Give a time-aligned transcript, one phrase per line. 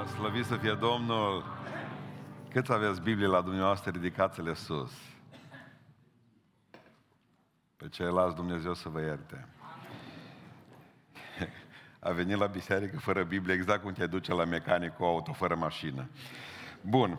[0.00, 1.44] Aleluia, slăvit să fie Domnul!
[2.50, 4.92] Cât aveți Biblie la dumneavoastră, ridicați-le sus.
[7.76, 9.48] Pe ceilalți Dumnezeu să vă ierte.
[12.08, 15.54] A venit la biserică fără Biblie, exact cum te duce la mecanic cu auto, fără
[15.54, 16.08] mașină.
[16.80, 17.18] Bun.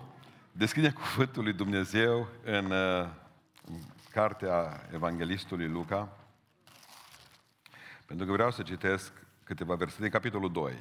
[0.52, 3.07] Deschide cuvântul lui Dumnezeu în, uh,
[3.68, 3.75] în
[4.11, 6.18] cartea Evanghelistului Luca,
[8.05, 9.13] pentru că vreau să citesc
[9.43, 10.73] câteva versete, din capitolul 2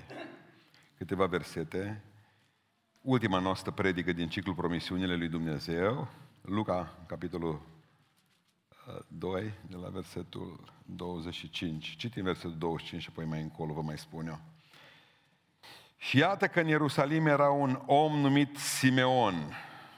[1.00, 2.02] câteva versete.
[3.00, 6.08] Ultima noastră predică din ciclul Promisiunile lui Dumnezeu,
[6.40, 7.60] Luca, capitolul
[9.08, 11.96] 2, uh, de la versetul 25.
[11.96, 14.40] Citim versetul 25 și apoi mai încolo vă mai spun eu.
[15.96, 19.52] Și iată că în Ierusalim era un om numit Simeon.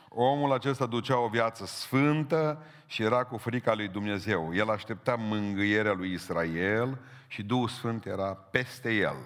[0.09, 4.55] Omul acesta ducea o viață sfântă și era cu frica lui Dumnezeu.
[4.55, 9.17] El aștepta mângâierea lui Israel și Duhul Sfânt era peste el.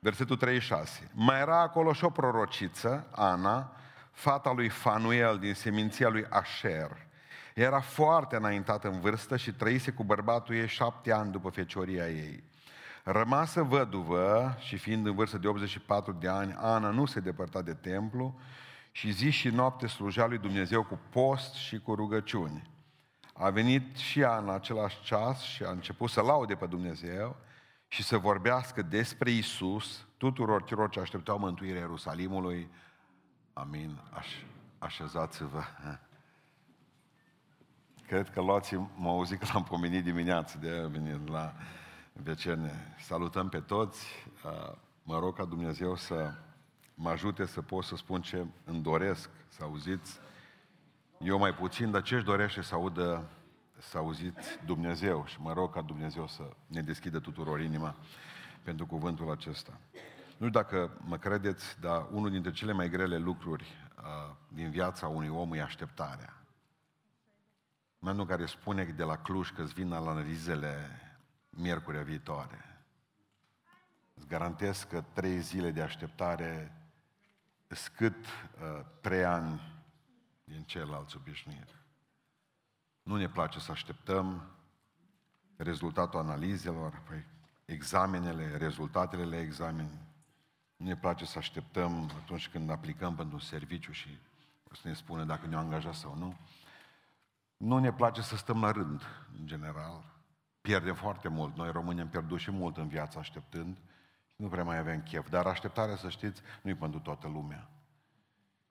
[0.00, 1.10] Versetul 36.
[1.12, 3.72] Mai era acolo și o prorociță, Ana,
[4.12, 7.06] fata lui Fanuel din seminția lui Asher.
[7.54, 12.44] Era foarte înaintată în vârstă și trăise cu bărbatul ei șapte ani după fecioria ei.
[13.04, 17.74] Rămasă văduvă și fiind în vârstă de 84 de ani, Ana nu se depărta de
[17.74, 18.40] templu
[18.90, 22.70] și zi și noapte slujea lui Dumnezeu cu post și cu rugăciuni.
[23.32, 27.36] A venit și ea în același ceas și a început să laude pe Dumnezeu
[27.88, 32.70] și să vorbească despre Isus tuturor celor ce așteptau mântuirea Ierusalimului.
[33.52, 34.00] Amin.
[34.10, 34.26] Aș,
[34.78, 35.62] așezați-vă.
[38.06, 41.54] Cred că luați mă auzi că l-am pomenit dimineață de venit la
[42.12, 42.96] vecene.
[42.98, 44.06] Salutăm pe toți.
[45.02, 46.34] Mă rog ca Dumnezeu să
[46.94, 50.20] mă ajute să pot să spun ce îmi doresc să auziți.
[51.20, 53.30] Eu mai puțin, dar ce își dorește să audă
[53.78, 57.96] să auziți Dumnezeu și mă rog ca Dumnezeu să ne deschidă tuturor inima
[58.62, 59.80] pentru cuvântul acesta.
[60.38, 65.08] Nu știu dacă mă credeți, dar unul dintre cele mai grele lucruri uh, din viața
[65.08, 66.42] unui om e așteptarea.
[67.98, 70.90] Momentul care spune de la Cluj că îți vin analizele
[71.50, 72.84] miercurea viitoare.
[74.14, 76.72] Îți garantez că trei zile de așteptare
[77.66, 79.60] scât uh, trei ani
[80.44, 81.77] din ceilalți obișnuiri.
[83.08, 84.42] Nu ne place să așteptăm
[85.56, 87.24] rezultatul analizelor, păi
[87.64, 89.90] examenele, rezultatele la examen.
[90.76, 94.18] Nu ne place să așteptăm atunci când aplicăm pentru un serviciu și
[94.70, 96.36] o să ne spună dacă ne-au angajat sau nu.
[97.56, 99.02] Nu ne place să stăm la rând,
[99.38, 100.04] în general.
[100.60, 101.56] Pierdem foarte mult.
[101.56, 103.76] Noi români am pierdut și mult în viață așteptând.
[104.36, 105.28] Nu prea mai avem chef.
[105.28, 107.68] Dar așteptarea, să știți, nu e pentru toată lumea.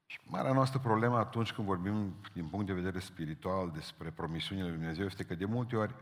[0.09, 4.77] Și marea noastră problemă atunci când vorbim din punct de vedere spiritual despre promisiunile lui
[4.77, 5.95] Dumnezeu este că de multe ori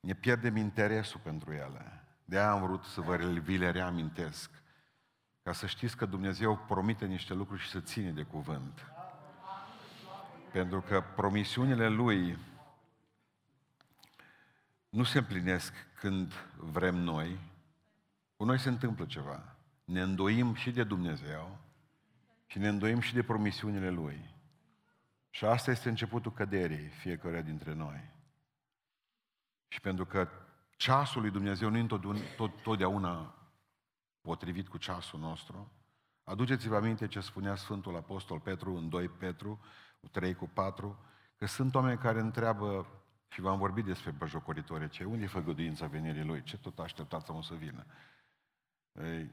[0.00, 2.04] ne pierdem interesul pentru ele.
[2.24, 4.50] De aia am vrut să vă vi le reamintesc.
[5.42, 8.84] Ca să știți că Dumnezeu promite niște lucruri și să ține de cuvânt.
[10.52, 12.38] Pentru că promisiunile Lui
[14.88, 17.38] nu se împlinesc când vrem noi.
[18.36, 19.56] Cu noi se întâmplă ceva.
[19.84, 21.58] Ne îndoim și de Dumnezeu,
[22.46, 24.34] și ne îndoim și de promisiunile Lui.
[25.30, 28.14] Și asta este începutul căderii fiecare dintre noi.
[29.68, 30.28] Și pentru că
[30.76, 31.86] ceasul lui Dumnezeu nu e
[32.62, 33.34] totdeauna
[34.20, 35.72] potrivit cu ceasul nostru,
[36.24, 39.60] aduceți-vă aminte ce spunea Sfântul Apostol Petru în 2 Petru,
[40.10, 41.04] 3 cu 4,
[41.36, 42.86] că sunt oameni care întreabă,
[43.28, 46.42] și v-am vorbit despre băjocoritorii ce unde e făgăduința venirii lui?
[46.42, 47.86] Ce tot așteptați să vină?
[48.92, 49.30] Ei,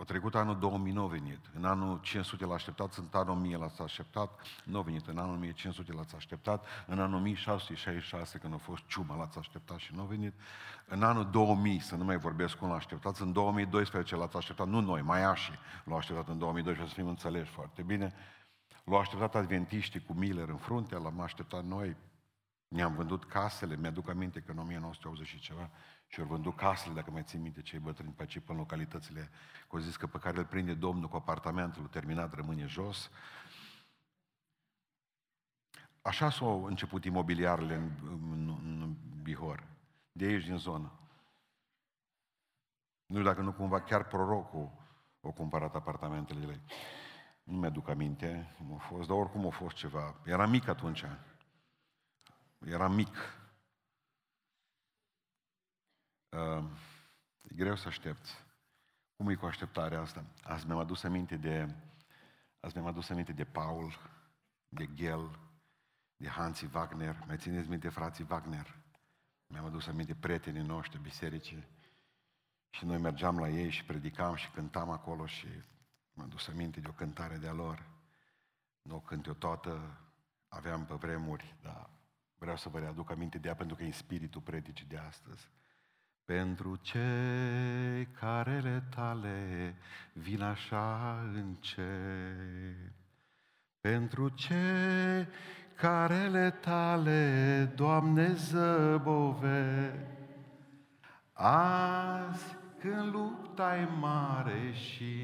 [0.00, 1.38] o trecut anul 2000, nu a venit.
[1.54, 5.06] În anul 500 l-a așteptat, în anul 1000 l-ați așteptat, nu a venit.
[5.06, 9.94] În anul 1500 l-ați așteptat, în anul 1666, când a fost ciuma, l-ați așteptat și
[9.94, 10.34] nu a venit.
[10.86, 14.80] În anul 2000, să nu mai vorbesc cum l-a așteptat, în 2012 l-ați așteptat, nu
[14.80, 18.14] noi, maiașii l-au așteptat în 2012, să fim înțeleși foarte bine.
[18.84, 21.96] L-au așteptat adventiștii cu Miller în frunte, l-am așteptat noi,
[22.70, 25.70] ne-am vândut casele, mi-aduc aminte că în 1980 și ceva,
[26.06, 29.30] și au vândut casele, dacă mai țin minte, cei bătrâni pe aici, în localitățile,
[29.68, 33.10] că au zis că pe care îl prinde domnul cu apartamentul terminat rămâne jos.
[36.02, 37.90] Așa s-au început imobiliarele în,
[38.30, 38.48] în,
[38.80, 39.66] în Bihor,
[40.12, 40.92] de aici din zonă.
[43.06, 44.70] Nu știu dacă nu cumva chiar prorocul
[45.20, 46.60] au cumpărat apartamentele ei.
[47.42, 50.14] Nu mi-aduc aminte cum a fost, dar oricum a fost ceva.
[50.24, 51.04] Era mic atunci.
[52.66, 53.14] Era mic.
[56.28, 56.64] Uh,
[57.42, 58.34] e greu să aștepți.
[59.16, 60.24] Cum e cu așteptarea asta?
[60.42, 61.74] Azi mi-am adus aminte de,
[62.60, 63.92] azi mi-am adus aminte de Paul,
[64.68, 65.38] de Gel,
[66.16, 67.24] de Hansi Wagner.
[67.26, 68.78] Mai țineți minte frații Wagner?
[69.46, 71.66] Mi-am adus aminte prietenii noștri, bisericii.
[72.70, 75.48] Și noi mergeam la ei și predicam și cântam acolo și
[76.12, 77.86] mă dus aminte de o cântare de-a lor.
[78.82, 80.00] Nu o cânt eu toată,
[80.48, 81.90] aveam pe vremuri, dar
[82.40, 85.50] vreau să vă readuc aminte de ea pentru că e în spiritul predicii de astăzi.
[86.24, 89.74] Pentru cei care le tale
[90.12, 92.92] vin așa încet,
[93.80, 95.26] pentru cei
[95.74, 99.92] care le tale, Doamne, zăbove,
[101.32, 105.14] azi când lupta e mare și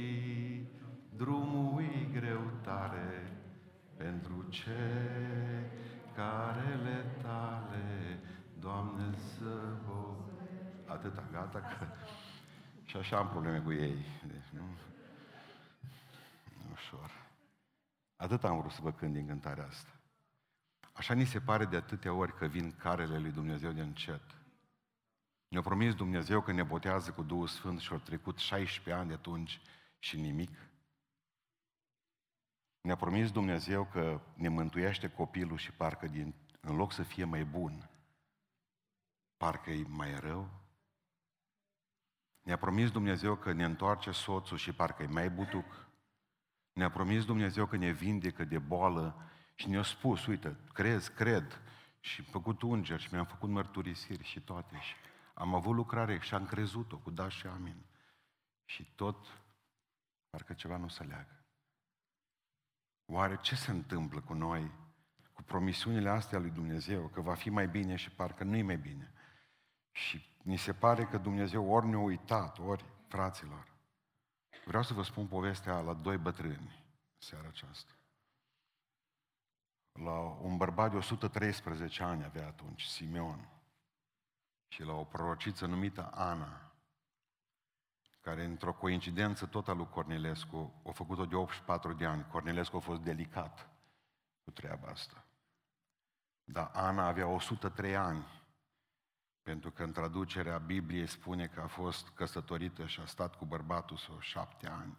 [1.16, 3.32] drumul e greu tare,
[3.96, 5.55] pentru cei
[6.16, 8.20] care le tale,
[8.58, 10.30] Doamne, zăbove.
[10.86, 11.86] Atâta, gata, că...
[12.84, 14.04] Și așa am probleme cu ei.
[14.26, 14.62] Deci, nu...
[16.72, 17.10] Ușor.
[18.16, 19.90] Atât am vrut să vă cânt din cântarea asta.
[20.92, 24.22] Așa ni se pare de atâtea ori că vin carele lui Dumnezeu de încet.
[25.48, 29.14] Ne-a promis Dumnezeu că ne botează cu Duhul Sfânt și au trecut 16 ani de
[29.14, 29.60] atunci
[29.98, 30.50] și nimic.
[32.86, 37.44] Ne-a promis Dumnezeu că ne mântuiește copilul și parcă din, în loc să fie mai
[37.44, 37.90] bun,
[39.36, 40.50] parcă e mai rău.
[42.42, 45.88] Ne-a promis Dumnezeu că ne întoarce soțul și parcă e mai butuc.
[46.72, 51.62] Ne-a promis Dumnezeu că ne vindecă de boală și ne-a spus, uite, crezi, cred.
[52.00, 54.78] Și am făcut ungeri și mi-am făcut mărturisiri și toate.
[54.80, 54.94] Și
[55.34, 57.86] am avut lucrare și am crezut-o cu da și amin.
[58.64, 59.26] Și tot,
[60.30, 61.45] parcă ceva nu se leagă.
[63.06, 64.70] Oare ce se întâmplă cu noi,
[65.32, 69.12] cu promisiunile astea lui Dumnezeu, că va fi mai bine și parcă nu-i mai bine?
[69.90, 73.74] Și ni se pare că Dumnezeu ori ne-a uitat, ori fraților.
[74.64, 76.84] Vreau să vă spun povestea la doi bătrâni
[77.18, 77.96] seara aceasta
[79.96, 83.48] la un bărbat de 113 ani avea atunci, Simeon,
[84.68, 86.65] și la o prorociță numită Ana,
[88.26, 92.26] care într-o coincidență tot al lui Cornilescu a făcut-o de 84 de ani.
[92.30, 93.68] Cornilescu a fost delicat
[94.44, 95.24] cu treaba asta.
[96.44, 98.26] Dar Ana avea 103 ani,
[99.42, 103.96] pentru că în traducerea Bibliei spune că a fost căsătorită și a stat cu bărbatul
[103.96, 104.96] său șapte ani.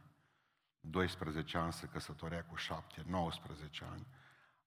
[0.80, 4.08] 12 ani se căsătorea cu șapte, 19 ani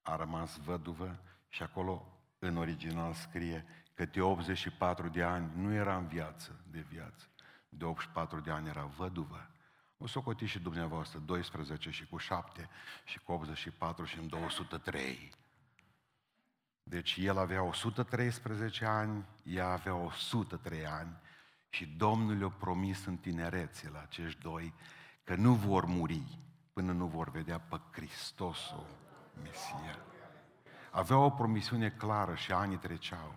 [0.03, 1.19] a rămas văduvă
[1.49, 6.81] și acolo în original scrie că de 84 de ani nu era în viață, de
[6.81, 7.30] viață.
[7.73, 9.51] De 84 de ani era văduvă.
[9.99, 12.69] O să o și dumneavoastră, 12 și cu 7
[13.05, 15.33] și cu 84 și în 203.
[16.83, 21.17] Deci el avea 113 ani, ea avea 103 ani
[21.69, 24.75] și Domnul le-a promis în tinerețe la acești doi
[25.25, 26.39] că nu vor muri
[26.73, 28.87] până nu vor vedea pe Hristosul
[29.43, 29.99] Mesia.
[30.91, 33.35] Avea o promisiune clară și anii treceau.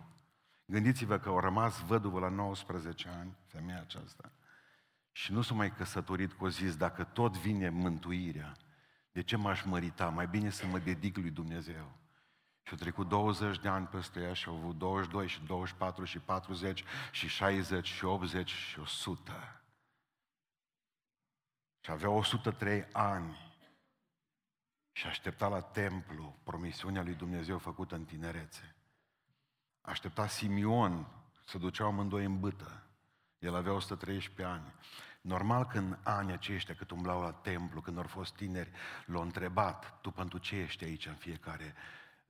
[0.64, 4.32] Gândiți-vă că au rămas văduvă la 19 ani, femeia aceasta,
[5.12, 8.56] și nu s-a mai căsătorit cu o zis, dacă tot vine mântuirea,
[9.12, 10.08] de ce m-aș mărita?
[10.08, 11.92] Mai bine să mă dedic lui Dumnezeu.
[12.62, 16.18] Și au trecut 20 de ani peste ea și au avut 22 și 24 și
[16.18, 19.62] 40 și 60 și 80 și 100.
[21.80, 23.56] Și avea 103 ani
[24.92, 28.74] și aștepta la templu promisiunea lui Dumnezeu făcută în tinerețe.
[29.86, 31.06] Aștepta Simion,
[31.46, 32.82] să duceau amândoi în bâtă.
[33.38, 34.74] El avea 113 ani.
[35.20, 38.70] Normal că în anii aceștia, cât umblau la templu, când au fost tineri,
[39.06, 41.74] l-au întrebat, tu pentru ce ești aici în fiecare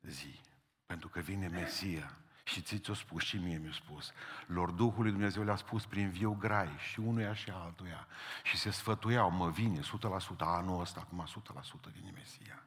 [0.00, 0.40] zi?
[0.86, 2.16] Pentru că vine Mesia.
[2.44, 4.12] Și ți ți-o spus și mie mi-a spus.
[4.46, 8.06] Lor Duhului Dumnezeu le-a spus prin viu grai și unuia și altuia.
[8.42, 9.82] Și se sfătuiau, mă vine 100%
[10.38, 11.26] anul ăsta, acum
[11.88, 12.66] 100% vine Mesia.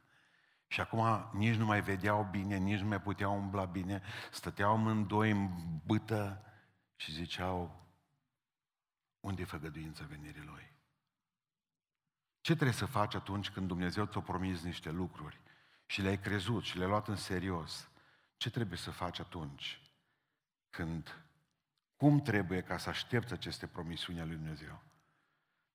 [0.68, 5.32] Și acum nici nu mai vedeau bine, nici nu mai puteau umbla bine, stăteau mândoi
[5.32, 5.50] în
[5.86, 6.46] bâtă
[6.96, 7.86] și ziceau,
[9.20, 10.76] unde e făgăduința venirii Lui?
[12.42, 15.40] Ce trebuie să faci atunci când Dumnezeu ți-a promis niște lucruri
[15.86, 17.90] și le-ai crezut și le-ai luat în serios?
[18.38, 19.82] Ce trebuie să faci atunci
[20.70, 21.26] când,
[21.96, 24.84] cum trebuie ca să aștepți aceste promisiuni ale lui Dumnezeu?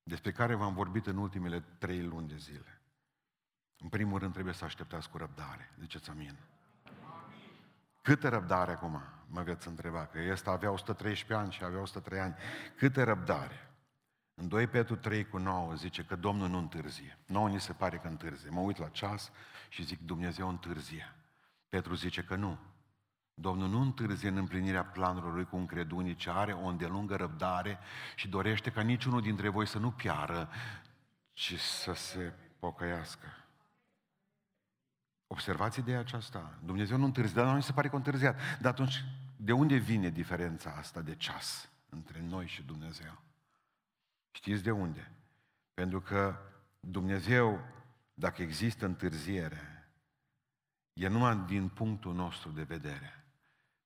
[0.03, 2.82] Despre care v-am vorbit în ultimele trei luni de zile.
[3.83, 5.71] În primul rând trebuie să așteptați cu răbdare.
[5.81, 6.37] Ziceți amin.
[8.03, 12.35] Câtă răbdare acum, mă veți întreba, că ăsta avea 113 ani și avea 103 ani.
[12.77, 13.71] Câtă răbdare?
[14.35, 17.19] În 2 Petru 3 cu 9 zice că Domnul nu întârzie.
[17.27, 18.51] Nouă ni se pare că întârzie.
[18.51, 19.31] Mă uit la ceas
[19.69, 21.15] și zic Dumnezeu întârzie.
[21.69, 22.59] Petru zice că nu.
[23.35, 27.79] Domnul nu întârzie în împlinirea planurilor lui cu încredunii, ci are o îndelungă răbdare
[28.15, 30.49] și dorește ca niciunul dintre voi să nu piară,
[31.33, 33.42] ci să se pocăiască.
[35.33, 36.59] Observați ideea aceasta.
[36.65, 38.37] Dumnezeu nu întârzie, dar noi se pare că întârziat.
[38.61, 39.05] Dar atunci,
[39.37, 43.19] de unde vine diferența asta de ceas între noi și Dumnezeu?
[44.31, 45.11] Știți de unde?
[45.75, 46.37] Pentru că
[46.81, 47.61] Dumnezeu,
[48.15, 49.89] dacă există întârziere,
[50.93, 53.25] e numai din punctul nostru de vedere.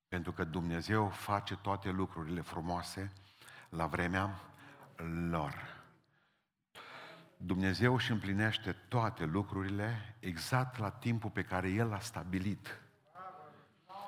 [0.07, 3.13] Pentru că Dumnezeu face toate lucrurile frumoase
[3.69, 4.39] la vremea
[5.29, 5.76] lor.
[7.37, 12.81] Dumnezeu își împlinește toate lucrurile exact la timpul pe care El a stabilit.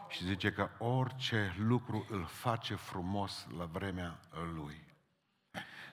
[0.09, 4.19] Și zice că orice lucru îl face frumos la vremea
[4.53, 4.87] Lui.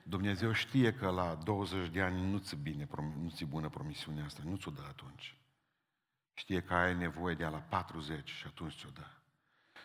[0.03, 2.87] Dumnezeu știe că la 20 de ani nu-ți, bine,
[3.21, 5.37] nu ți bună promisiunea asta, nu ți-o dă atunci.
[6.33, 9.07] Știe că ai nevoie de ea la 40 și atunci ți-o dă.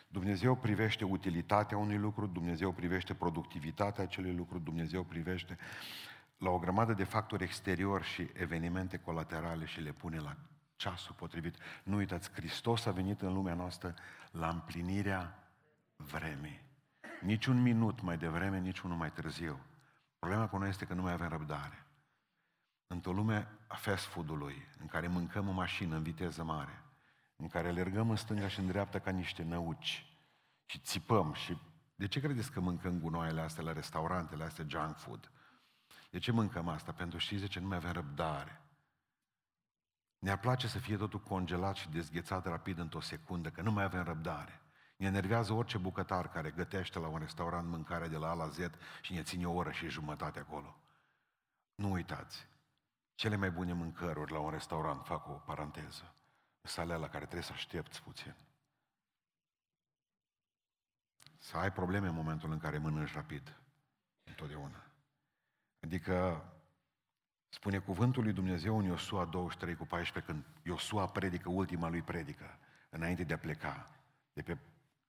[0.07, 5.57] Dumnezeu privește utilitatea unui lucru, Dumnezeu privește productivitatea acelui lucru, Dumnezeu privește
[6.37, 10.35] la o grămadă de factori exteriori și evenimente colaterale și le pune la
[10.75, 11.57] ceasul potrivit.
[11.83, 13.93] Nu uitați, Hristos a venit în lumea noastră
[14.31, 15.51] la împlinirea
[15.95, 16.61] vremii.
[17.21, 19.59] Nici un minut mai devreme, nici unul mai târziu.
[20.19, 21.85] Problema cu noi este că nu mai avem răbdare.
[22.87, 26.83] Într-o lume a fast food-ului, în care mâncăm în mașină în viteză mare,
[27.35, 30.05] în care alergăm în stânga și în dreapta ca niște năuci
[30.65, 31.57] și țipăm și...
[31.95, 35.31] De ce credeți că mâncăm gunoaiele astea la restaurantele astea junk food?
[36.13, 36.91] De ce mâncăm asta?
[36.91, 38.61] Pentru știți de ce nu mai avem răbdare.
[40.19, 44.03] Ne-ar place să fie totul congelat și dezghețat rapid într-o secundă, că nu mai avem
[44.03, 44.61] răbdare.
[44.97, 48.57] Ne enervează orice bucătar care gătește la un restaurant mâncare de la A la Z
[49.01, 50.81] și ne ține o oră și jumătate acolo.
[51.75, 52.47] Nu uitați,
[53.15, 56.15] cele mai bune mâncăruri la un restaurant, fac o paranteză,
[56.61, 58.35] sunt la care trebuie să aștepți puțin.
[61.37, 63.57] Să ai probleme în momentul în care mănânci rapid.
[64.23, 64.92] Întotdeauna.
[65.83, 66.45] Adică
[67.49, 72.57] spune cuvântul lui Dumnezeu în Iosua 23 cu 14, când Iosua predică ultima lui predică,
[72.89, 73.89] înainte de a pleca
[74.33, 74.57] de pe,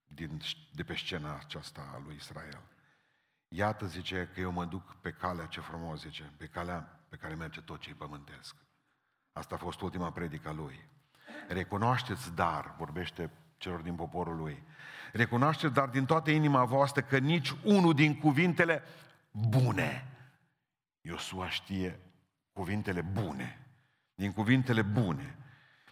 [0.04, 0.40] din,
[0.72, 2.62] de pe scena aceasta a lui Israel.
[3.48, 7.34] Iată, zice, că eu mă duc pe calea, ce frumos zice, pe calea pe care
[7.34, 8.56] merge tot ce pământesc.
[9.32, 10.88] Asta a fost ultima predică a lui.
[11.48, 14.62] Recunoașteți, dar, vorbește celor din poporul lui,
[15.12, 18.82] recunoașteți, dar din toată inima voastră, că nici unul din cuvintele
[19.30, 20.13] bune
[21.06, 22.00] Iosua știe
[22.52, 23.66] cuvintele bune,
[24.14, 25.38] din cuvintele bune,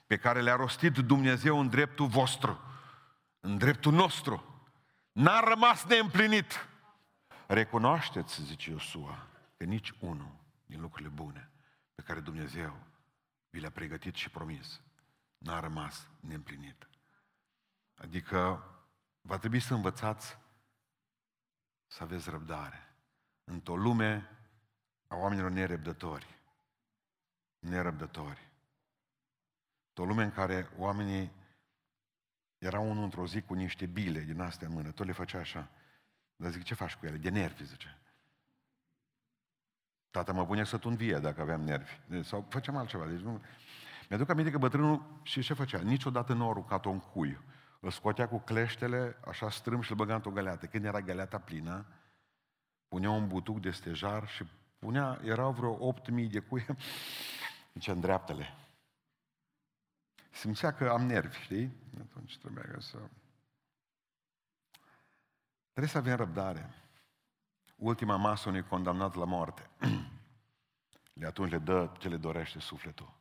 [0.07, 2.61] pe care le-a rostit Dumnezeu în dreptul vostru,
[3.40, 4.64] în dreptul nostru.
[5.12, 6.66] N-a rămas neîmplinit.
[7.47, 9.26] Recunoașteți, zice Iosua,
[9.57, 10.35] că nici unul
[10.66, 11.50] din lucrurile bune
[11.95, 12.76] pe care Dumnezeu
[13.50, 14.81] vi le-a pregătit și promis,
[15.38, 16.88] n-a rămas neîmplinit.
[17.95, 18.64] Adică
[19.21, 20.38] va trebui să învățați
[21.87, 22.95] să aveți răbdare.
[23.45, 24.42] Într-o lume
[25.12, 26.26] a oamenilor nerăbdători.
[27.59, 28.50] Nerăbdători.
[29.95, 31.33] O lume în care oamenii
[32.59, 35.69] era unul într-o zi cu niște bile din astea în mână, tot le făcea așa.
[36.37, 37.16] Dar zic, ce faci cu ele?
[37.16, 37.99] De nervi, zice.
[40.11, 42.00] Tata mă pune să tun vie dacă aveam nervi.
[42.23, 43.07] Sau făceam altceva.
[43.07, 43.42] Deci nu...
[44.09, 45.81] Mi-aduc aminte că bătrânul, și ce făcea?
[45.81, 47.38] Niciodată nu a aruncat-o în cui.
[47.81, 50.66] Îl scotea cu cleștele, așa strâm și îl băga într-o găleată.
[50.66, 51.87] Când era găleata plină,
[52.88, 54.45] punea un butuc de stejar și
[54.83, 56.67] punea, erau vreo 8.000 de cuie,
[57.73, 58.55] zice, în dreaptele.
[60.31, 61.73] Simțea că am nervi, știi?
[62.01, 62.99] Atunci trebuia să...
[65.71, 66.75] Trebuie să avem răbdare.
[67.77, 69.71] Ultima masă unui condamnat la moarte.
[71.12, 73.15] De atunci le dă ce le dorește sufletul.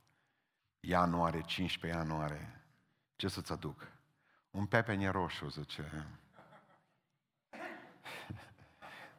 [0.80, 2.62] Ianuarie, 15 ianuarie.
[3.16, 3.92] Ce să-ți aduc?
[4.52, 6.08] Un pepene roșu, zice.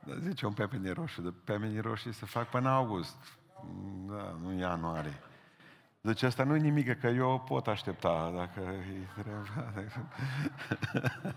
[0.06, 3.16] Dar zice un pepene roșu, de pepene roșii se fac până august.
[4.06, 5.18] Da, nu ianuarie.
[6.00, 9.72] Deci asta nu e nimic, că eu pot aștepta dacă e treaba.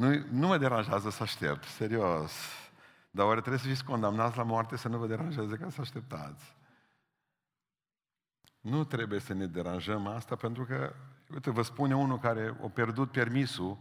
[0.00, 2.32] nu, nu mă deranjează să aștept, serios.
[3.10, 6.56] Dar oare trebuie să fiți condamnați la moarte să nu vă deranjeze ca să așteptați?
[8.60, 10.94] Nu trebuie să ne deranjăm asta pentru că,
[11.34, 13.78] uite, vă spune unul care a pierdut permisul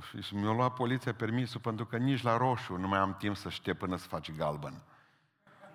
[0.00, 3.48] și mi-a luat poliția permisul pentru că nici la roșu nu mai am timp să
[3.48, 4.82] știe până să faci galben.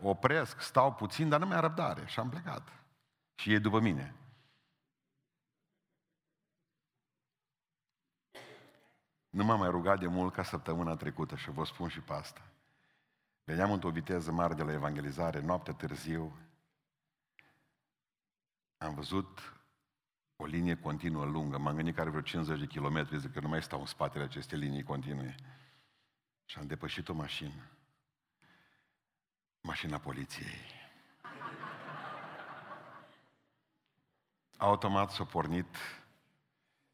[0.01, 2.69] Opresc, stau puțin, dar nu mai am răbdare și am plecat.
[3.35, 4.15] Și e după mine.
[9.29, 12.41] Nu m-am mai rugat de mult ca săptămâna trecută și vă spun și pe asta.
[13.43, 16.37] Veneam într-o viteză mare de la evangelizare, noapte târziu.
[18.77, 19.60] Am văzut
[20.41, 21.57] o linie continuă lungă.
[21.57, 24.23] M-am gândit că are vreo 50 de kilometri, zic că nu mai stau în spatele
[24.23, 25.35] acestei linii continue.
[26.45, 27.69] Și am depășit o mașină.
[29.61, 30.79] Mașina poliției.
[34.57, 35.75] Automat s-a pornit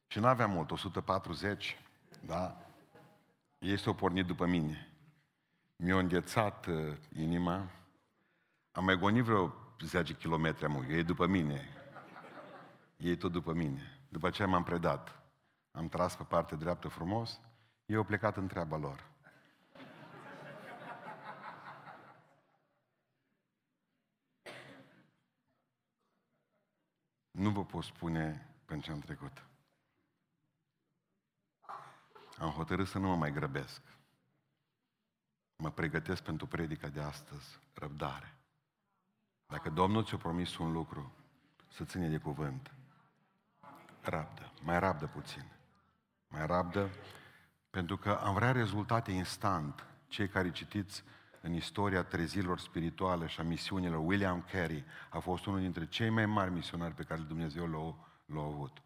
[0.08, 1.78] și nu aveam mult, 140,
[2.26, 2.58] da?
[3.60, 4.92] Ei s-au pornit după mine.
[5.76, 7.72] mi-a înghețat uh, inima,
[8.72, 11.77] am mai gonit vreo 10 km am e după mine.
[12.98, 14.02] E tot după mine.
[14.10, 15.24] După ce m-am predat,
[15.72, 17.42] am tras pe partea dreaptă frumos,
[17.86, 19.16] ei au plecat în treaba lor.
[27.32, 29.46] Nu vă pot spune pentru ce am trecut.
[32.38, 33.82] Am hotărât să nu mă mai grăbesc.
[35.56, 38.38] Mă pregătesc pentru predica de astăzi, răbdare.
[39.46, 41.12] Dacă Domnul ți-a promis un lucru,
[41.68, 42.77] să ține de cuvânt.
[44.10, 45.46] Rabdă, mai rabdă puțin.
[46.28, 46.90] Mai rabdă,
[47.70, 49.86] pentru că am vrea rezultate instant.
[50.08, 51.04] Cei care citiți
[51.42, 56.26] în istoria trezilor spirituale și a misiunilor, William Carey a fost unul dintre cei mai
[56.26, 57.96] mari misionari pe care Dumnezeu l-a,
[58.26, 58.82] l-a avut.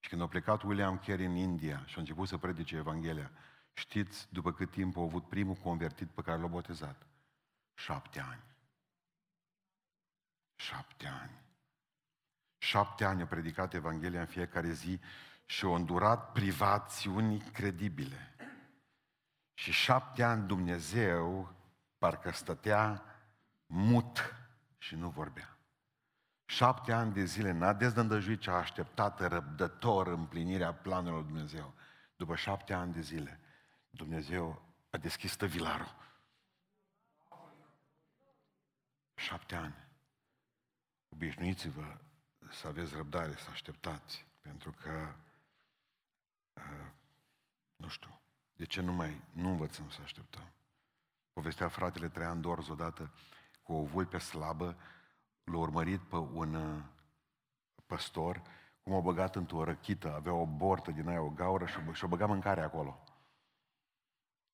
[0.00, 3.30] Și când a plecat William Carey în India și a început să predice Evanghelia,
[3.72, 7.06] știți după cât timp a avut primul convertit pe care l-a botezat?
[7.74, 8.42] Șapte ani.
[10.54, 11.45] Șapte ani.
[12.66, 15.00] Șapte ani a predicat Evanghelia în fiecare zi
[15.44, 18.34] și a îndurat privațiuni incredibile.
[19.54, 21.54] Și șapte ani Dumnezeu
[21.98, 23.02] parcă stătea
[23.66, 24.34] mut
[24.78, 25.58] și nu vorbea.
[26.44, 31.74] Șapte ani de zile n-a dezdândăjuit ce a așteptat răbdător împlinirea planurilor lui Dumnezeu.
[32.16, 33.40] După șapte ani de zile,
[33.90, 35.94] Dumnezeu a deschis tăvilarul.
[39.14, 39.74] Șapte ani.
[41.08, 41.96] Obișnuiți-vă
[42.50, 45.14] să aveți răbdare, să așteptați, pentru că,
[46.52, 46.90] uh,
[47.76, 48.20] nu știu,
[48.56, 50.52] de ce nu mai, nu învățăm să așteptăm?
[51.32, 53.10] Povestea fratele Traian Dorz odată
[53.62, 54.76] cu o vulpe slabă,
[55.44, 56.82] l-a urmărit pe un uh,
[57.86, 58.42] păstor,
[58.82, 62.28] cum a băgat într-o răchită, avea o bortă din aia, o gaură și și-o băgat
[62.28, 63.04] mâncare acolo.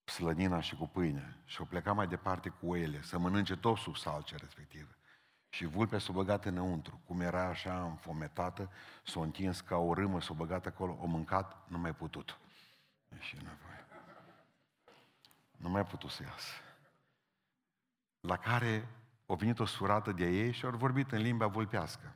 [0.04, 1.42] Slănina și cu pâine.
[1.44, 4.96] Și o pleca mai departe cu oile, să mănânce tot sub salce respectiv.
[5.54, 8.70] Și vulpea s-a băgat înăuntru, cum era așa înfometată,
[9.04, 12.38] s-a întins ca o râmă, s-a băgat acolo, o mâncat, nu mai putut.
[13.18, 13.84] Și înapoi.
[15.56, 16.52] Nu mai putut să iasă.
[18.20, 18.88] La care
[19.26, 22.12] a venit o surată de ei și au vorbit în limba vulpească.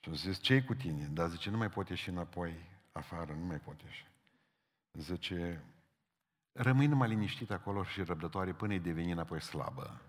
[0.00, 1.04] Și au zis, ce cu tine?
[1.04, 4.06] Dar zice, nu mai pot ieși înapoi afară, nu mai pot ieși.
[4.92, 5.64] Zice,
[6.52, 10.00] rămâi numai liniștit acolo și răbdătoare până îi deveni înapoi slabă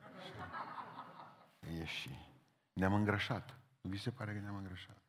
[1.72, 2.32] ieși.
[2.74, 3.58] Ne-am îngrășat.
[3.82, 5.02] Vi se pare că ne-am îngrășat.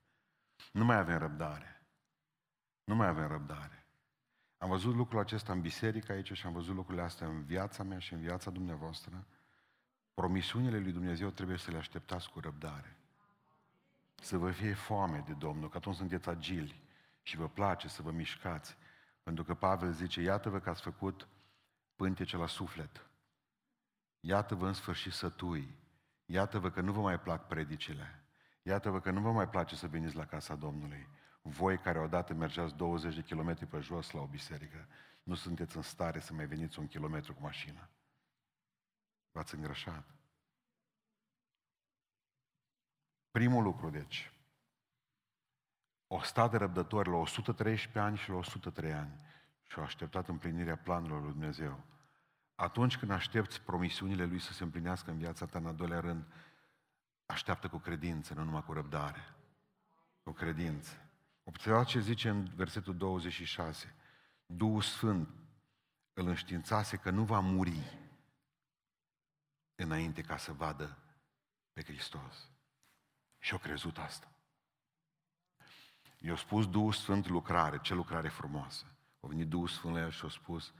[0.72, 1.86] Nu mai avem răbdare.
[2.84, 3.86] Nu mai avem răbdare.
[4.58, 7.98] Am văzut lucrul acesta în biserică aici și am văzut lucrurile astea în viața mea
[7.98, 9.26] și în viața dumneavoastră.
[10.14, 12.96] Promisiunile lui Dumnezeu trebuie să le așteptați cu răbdare.
[14.14, 16.82] Să vă fie foame de Domnul, că atunci sunteți agili
[17.22, 18.76] și vă place să vă mișcați.
[19.22, 21.28] Pentru că Pavel zice, iată-vă că ați făcut
[21.96, 23.06] pântece la suflet.
[24.20, 25.74] Iată-vă în sfârșit sătui.
[26.34, 28.24] Iată-vă că nu vă mai plac predicile.
[28.62, 31.08] Iată-vă că nu vă mai place să veniți la casa Domnului.
[31.42, 34.88] Voi care odată mergeați 20 de kilometri pe jos la o biserică,
[35.22, 37.88] nu sunteți în stare să mai veniți un kilometru cu mașina.
[39.32, 40.14] V-ați îngrășat.
[43.30, 44.32] Primul lucru, deci,
[46.06, 49.20] o stat de răbdători la 113 ani și la 103 ani
[49.66, 51.84] și au așteptat împlinirea planurilor lui Dumnezeu.
[52.54, 56.24] Atunci când aștepți promisiunile Lui să se împlinească în viața ta, în al doilea rând,
[57.26, 59.34] așteaptă cu credință, nu numai cu răbdare.
[60.22, 61.04] Cu credință.
[61.44, 63.94] Observați ce zice în versetul 26.
[64.46, 65.28] Duhul Sfânt
[66.12, 67.98] îl înștiințase că nu va muri
[69.74, 70.98] înainte ca să vadă
[71.72, 72.50] pe Hristos.
[73.38, 74.28] Și au crezut asta.
[76.18, 78.84] I-a spus Duhul Sfânt lucrare, ce lucrare frumoasă.
[79.20, 80.72] A venit Duhul Sfânt la el și a spus,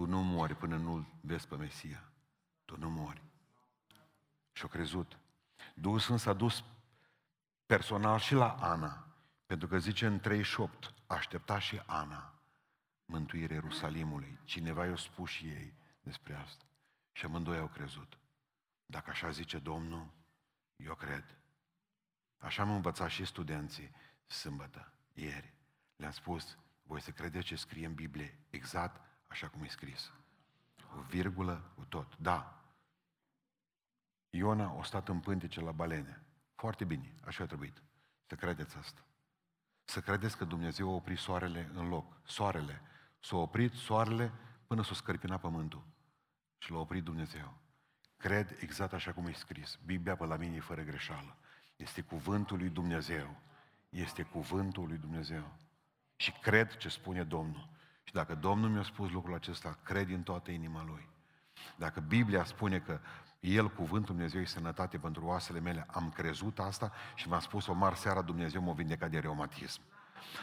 [0.00, 2.12] tu nu mori până nu vezi pe Mesia.
[2.64, 3.22] Tu nu mori.
[4.52, 5.18] Și-o crezut.
[5.74, 6.64] Duhul Sfânt s-a dus
[7.66, 9.06] personal și la Ana,
[9.46, 12.34] pentru că zice în 38, aștepta și Ana
[13.04, 14.38] mântuirea Ierusalimului.
[14.44, 16.64] Cineva i-a spus și ei despre asta.
[17.12, 18.18] Și amândoi au crezut.
[18.86, 20.10] Dacă așa zice Domnul,
[20.76, 21.38] eu cred.
[22.38, 23.94] Așa am învățat și studenții
[24.26, 25.54] sâmbătă, ieri.
[25.96, 30.12] Le-am spus, voi să credeți ce scrie în Biblie exact așa cum e scris.
[30.96, 32.16] O virgulă, cu tot.
[32.18, 32.62] Da.
[34.30, 36.22] Iona a stat în pântece la balene.
[36.54, 37.82] Foarte bine, așa a trebuit.
[38.26, 39.04] Să credeți asta.
[39.84, 42.20] Să credeți că Dumnezeu a oprit soarele în loc.
[42.24, 42.82] Soarele.
[43.20, 44.32] S-a oprit soarele
[44.66, 45.86] până s-a scărpinat pământul.
[46.58, 47.58] Și l-a oprit Dumnezeu.
[48.16, 49.78] Cred exact așa cum e scris.
[49.84, 51.36] Biblia pe la mine e fără greșeală.
[51.76, 53.36] Este cuvântul lui Dumnezeu.
[53.88, 55.56] Este cuvântul lui Dumnezeu.
[56.16, 57.68] Și cred ce spune Domnul.
[58.10, 61.08] Și dacă Domnul mi-a spus lucrul acesta, cred în toată inima Lui.
[61.76, 63.00] Dacă Biblia spune că
[63.40, 67.72] El, cuvântul Dumnezeu, e sănătate pentru oasele mele, am crezut asta și m-a spus o
[67.72, 69.80] mare seara Dumnezeu m-a vindecat de reumatism.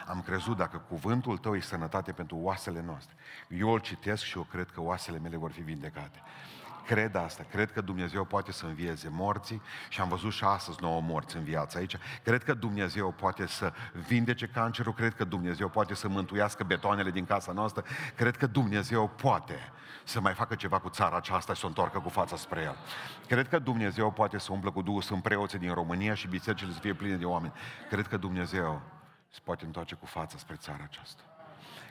[0.06, 3.16] Am crezut dacă cuvântul tău e sănătate pentru oasele noastre.
[3.48, 6.22] Eu îl citesc și eu cred că oasele mele vor fi vindecate.
[6.88, 11.00] Cred asta, cred că Dumnezeu poate să învieze morții și am văzut și astăzi nouă
[11.00, 11.96] morți în viața aici.
[12.22, 13.72] Cred că Dumnezeu poate să
[14.06, 17.84] vindece cancerul, cred că Dumnezeu poate să mântuiască betoanele din casa noastră,
[18.16, 19.72] cred că Dumnezeu poate
[20.04, 22.76] să mai facă ceva cu țara aceasta și să o întoarcă cu fața spre el.
[23.26, 26.78] Cred că Dumnezeu poate să umplă cu Duhul Sfânt preoții din România și bisericile să
[26.78, 27.52] fie pline de oameni.
[27.88, 28.82] Cred că Dumnezeu
[29.28, 31.22] se poate întoarce cu fața spre țara aceasta.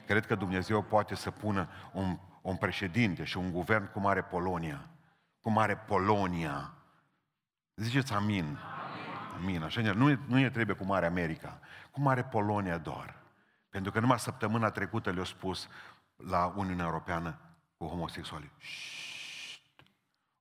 [0.06, 4.90] Cred că Dumnezeu poate să pună un, un președinte și un guvern cum are Polonia.
[5.42, 6.74] Cum are Polonia.
[7.76, 8.58] Ziceți amin.
[9.36, 9.64] Amin.
[9.64, 11.60] Așa, nu, nu ne trebuie cum are America.
[11.92, 13.16] Cum are Polonia doar.
[13.70, 15.68] Pentru că numai săptămâna trecută le-au spus
[16.16, 17.40] la Uniunea Europeană
[17.78, 18.52] cu homosexuali.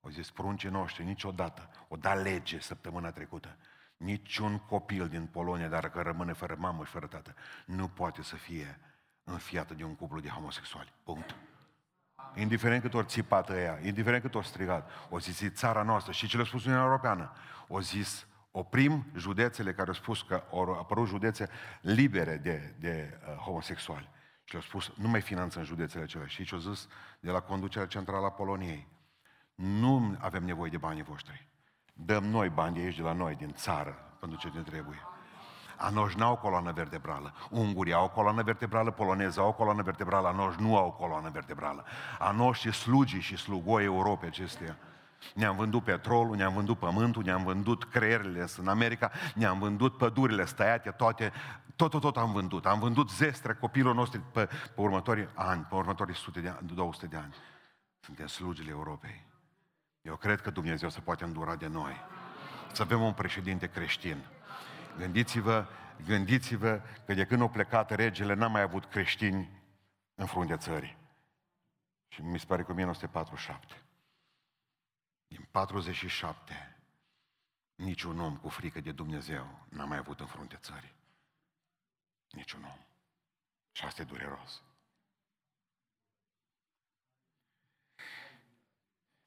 [0.00, 1.70] O zis, pruncii noștri, niciodată.
[1.88, 3.56] O da lege săptămâna trecută.
[3.96, 8.36] Niciun copil din Polonia, dar că rămâne fără mamă și fără tată, nu poate să
[8.36, 8.80] fie
[9.24, 10.92] înfiată de un cuplu de homosexuali.
[11.02, 11.36] Punct.
[12.36, 16.36] Indiferent cât ori țipată ea, indiferent cât ori strigat, o zis țara noastră și ce
[16.36, 17.32] le-a spus Uniunea Europeană,
[17.68, 21.48] o zis oprim județele care au spus că au apărut județe
[21.80, 24.08] libere de, de uh, homosexuali.
[24.44, 26.26] Și le-au spus, nu mai finanțăm județele acelea.
[26.26, 26.88] Și ce au zis
[27.20, 28.88] de la conducerea centrală a Poloniei?
[29.54, 31.48] Nu avem nevoie de banii voștri.
[31.92, 34.98] Dăm noi bani de aici, de la noi, din țară, pentru ce ne trebuie.
[35.76, 37.34] Anoși n-au coloană vertebrală.
[37.50, 41.84] Ungurii au coloană vertebrală, polonezii au coloană vertebrală, anoși nu au coloană vertebrală.
[42.18, 44.76] Anoși și slugii și slugoi Europei acestea.
[45.34, 50.90] Ne-am vândut petrolul, ne-am vândut pământul, ne-am vândut creierile în America, ne-am vândut pădurile stăiate,
[50.90, 51.32] toate,
[51.76, 52.66] tot, tot, tot am vândut.
[52.66, 57.06] Am vândut zestre copilul nostru pe, pe următorii ani, pe următorii sute de ani, 200
[57.06, 57.34] de ani.
[58.00, 59.24] Suntem slugile Europei.
[60.02, 61.96] Eu cred că Dumnezeu se poate îndura de noi.
[62.72, 64.24] Să avem un președinte creștin.
[64.96, 65.68] Gândiți-vă,
[66.04, 69.50] gândiți-vă că de când au plecat regele, n-am mai avut creștini
[70.14, 70.96] în fruntea țării.
[72.08, 73.82] Și mi se pare că 1947.
[75.26, 76.76] Din 47,
[77.74, 80.94] niciun om cu frică de Dumnezeu n-a mai avut în fruntea țării.
[82.30, 82.78] Niciun om.
[83.72, 84.62] Și asta e dureros.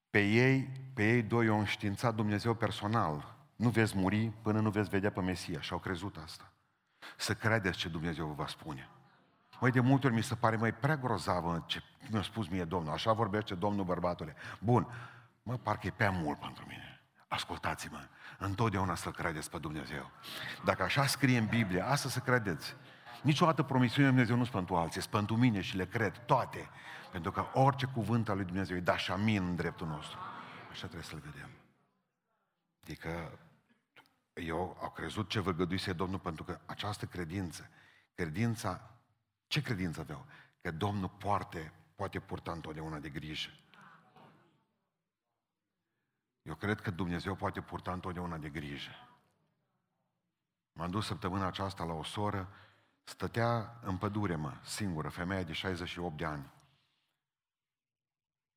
[0.10, 3.39] Pe ei, pe ei doi au înștiințat Dumnezeu personal.
[3.60, 5.62] Nu veți muri până nu veți vedea pe Mesia.
[5.62, 6.52] Și au crezut asta.
[7.18, 8.90] Să credeți ce Dumnezeu vă va spune.
[9.60, 12.94] Măi, de multe ori mi se pare, mai prea grozavă ce mi-a spus mie Domnul.
[12.94, 14.36] Așa vorbește Domnul bărbatule.
[14.60, 14.88] Bun,
[15.44, 17.02] mă, parcă e prea mult pentru mine.
[17.28, 20.12] Ascultați-mă, întotdeauna să credeți pe Dumnezeu.
[20.66, 22.76] Dacă așa scrie în Biblie, asta să credeți.
[23.22, 26.70] Niciodată promisiunea Dumnezeu nu sunt pentru alții, sunt pentru mine și le cred toate.
[27.12, 30.18] Pentru că orice cuvânt al lui Dumnezeu e da și amin în dreptul nostru.
[30.70, 31.50] Așa trebuie să-l vedem.
[32.84, 33.40] Adică
[34.40, 37.70] eu au crezut ce văgăduise Domnul pentru că această credință,
[38.14, 39.00] credința,
[39.48, 40.26] ce credință aveau?
[40.62, 43.50] Că Domnul poate, poate purta întotdeauna de grijă.
[46.42, 48.92] Eu cred că Dumnezeu poate purta întotdeauna de grijă.
[50.72, 52.50] M-am dus săptămâna aceasta la o soră,
[53.04, 56.52] stătea în pădure, mă, singură, femeia de 68 de ani.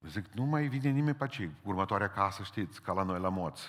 [0.01, 1.51] Zic, nu mai vine nimeni pe aici.
[1.63, 3.61] Următoarea casă, știți, ca la noi la moț.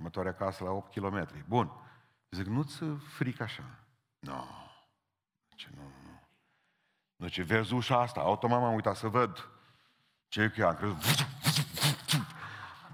[0.00, 1.44] Următoarea casă la 8 km.
[1.48, 1.70] Bun.
[2.30, 3.64] Zic, nu-ți frică așa?
[4.18, 4.32] Nu.
[4.32, 4.44] No.
[5.48, 6.20] Ce nu, nu, nu.
[7.16, 9.48] Deci vezi ușa asta, automat m-am uitat să văd
[10.28, 10.68] ce e cu ea.
[10.68, 11.26] Am crezut,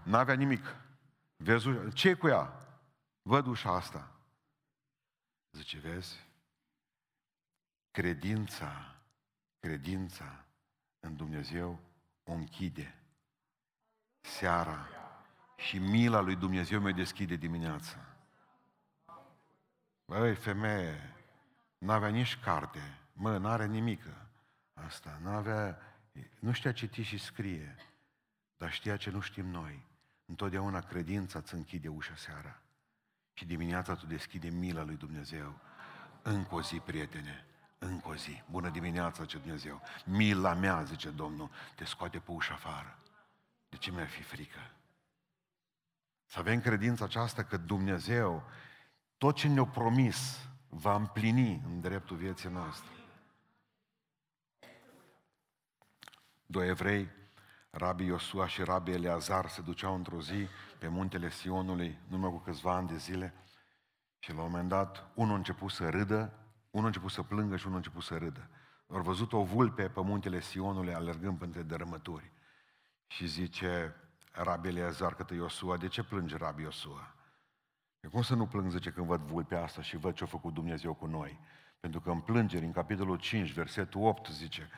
[0.02, 0.76] N-avea nimic.
[1.36, 2.52] Vezi ușa, ce e cu ea?
[3.22, 4.10] Văd ușa asta.
[5.50, 6.26] Zice, vezi?
[7.90, 8.94] Credința,
[9.58, 10.44] credința
[11.00, 11.80] în Dumnezeu
[12.24, 12.94] o închide
[14.20, 14.88] seara
[15.56, 18.06] și mila lui Dumnezeu mi deschide dimineața.
[20.04, 21.14] Băi, femeie,
[21.78, 24.26] n-avea nici carte, mă, n-are nimică
[24.74, 25.78] asta, n-avea,
[26.38, 27.76] nu știa citi și scrie,
[28.56, 29.84] dar știa ce nu știm noi.
[30.26, 32.60] Întotdeauna credința îți închide ușa seara
[33.32, 35.58] și dimineața tu deschide mila lui Dumnezeu.
[36.22, 37.46] Încă o zi, prietene,
[37.78, 38.42] încă o zi.
[38.50, 39.82] Bună dimineața, ce Dumnezeu.
[40.04, 42.98] Mila mea, zice Domnul, te scoate pe ușa afară.
[43.68, 44.70] De ce mi-ar fi frică?
[46.26, 48.42] Să avem credința aceasta că Dumnezeu,
[49.18, 52.90] tot ce ne-a promis, va împlini în dreptul vieții noastre.
[56.46, 57.08] Doi evrei,
[57.70, 62.74] Rabi Iosua și Rabi Eleazar, se duceau într-o zi pe muntele Sionului, numai cu câțiva
[62.74, 63.34] ani de zile,
[64.18, 66.32] și la un moment dat, unul a început să râdă,
[66.70, 68.50] unul a început să plângă și unul a început să râdă.
[68.88, 72.32] Au văzut o vulpe pe muntele Sionului alergând între dărâmături.
[73.06, 73.94] Și zice
[74.42, 77.14] Rabi Eleazar către Iosua, de ce plânge Rabi Iosua?
[78.00, 80.54] E cum să nu plâng, zice, când văd vulpea asta și văd ce a făcut
[80.54, 81.38] Dumnezeu cu noi?
[81.80, 84.70] Pentru că în plângeri, în capitolul 5, versetul 8, zice,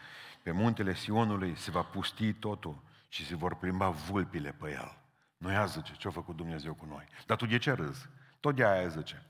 [0.42, 4.98] pe muntele Sionului se va pusti totul și se vor plimba vulpile pe el.
[5.36, 7.06] Nu ea zice, ce a făcut Dumnezeu cu noi.
[7.26, 8.08] Dar tu de ce râzi?
[8.40, 9.26] Tot de aia zice.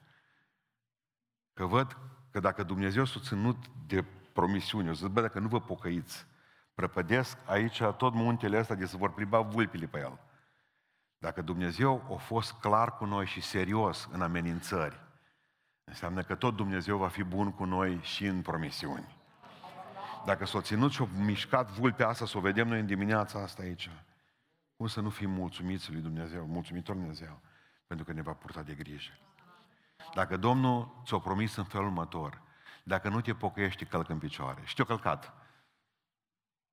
[1.54, 1.96] Că văd
[2.30, 6.26] că dacă Dumnezeu s-a ținut de promisiune, o să zic, bă, dacă nu vă pocăiți,
[6.78, 10.18] prăpădesc aici tot muntele ăsta de să vor plimba vulpile pe el.
[11.18, 15.00] Dacă Dumnezeu a fost clar cu noi și serios în amenințări,
[15.84, 19.16] înseamnă că tot Dumnezeu va fi bun cu noi și în promisiuni.
[20.24, 23.90] Dacă s-a ținut și-a mișcat vulpea asta, să o vedem noi în dimineața asta aici,
[24.76, 27.40] cum să nu fim mulțumiți lui Dumnezeu, mulțumitor lui Dumnezeu,
[27.86, 29.12] pentru că ne va purta de grijă.
[30.14, 32.42] Dacă Domnul ți-a promis în felul următor,
[32.82, 34.60] dacă nu te pocăiești, călcă în picioare.
[34.64, 35.37] Și te-a călcat.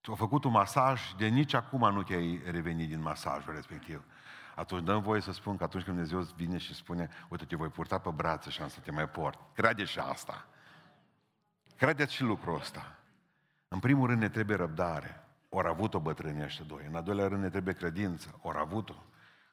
[0.05, 4.03] Ți-a făcut un masaj, de nici acum nu te-ai revenit din masajul respectiv.
[4.55, 7.69] Atunci dăm voie să spun că atunci când Dumnezeu vine și spune, uite, te voi
[7.69, 9.39] purta pe brațe și am să te mai port.
[9.53, 10.47] Crede și asta.
[11.75, 12.99] Credeți și lucrul ăsta.
[13.67, 15.23] În primul rând ne trebuie răbdare.
[15.49, 16.85] Ori avut-o bătrânii ăștia doi.
[16.87, 18.39] În al doilea rând ne trebuie credință.
[18.41, 19.03] Ori avut-o.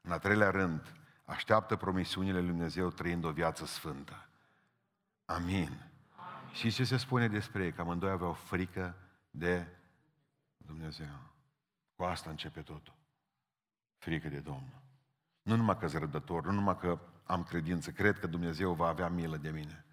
[0.03, 0.93] În al treilea rând,
[1.25, 4.29] așteaptă promisiunile lui Dumnezeu trăind o viață sfântă.
[5.25, 5.47] Amin.
[5.47, 6.53] Amin.
[6.53, 7.73] Și ce se spune despre ei?
[7.73, 8.95] Că amândoi aveau frică
[9.31, 9.67] de
[10.67, 11.33] Dumnezeu.
[11.95, 12.95] Cu asta începe totul.
[13.99, 14.83] Frică de Domnul.
[15.43, 19.37] Nu numai că răbdător, nu numai că am credință, cred că Dumnezeu va avea milă
[19.37, 19.85] de mine.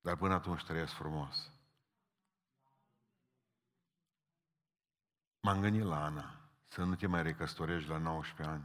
[0.00, 1.52] Dar până atunci trăiesc frumos.
[5.40, 8.64] M-am gândit la Ana, să nu te mai recăstorești la 19 ani.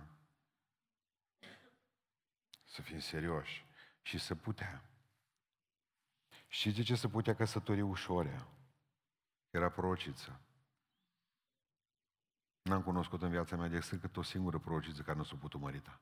[2.64, 3.66] Să fim serioși
[4.02, 4.84] și să putea.
[6.48, 8.48] Și de ce să putea căsători ușoare?
[9.50, 10.42] Era prorociță.
[12.68, 16.02] N-am cunoscut în viața mea decât o singură prorociță care nu s-a putut mărita.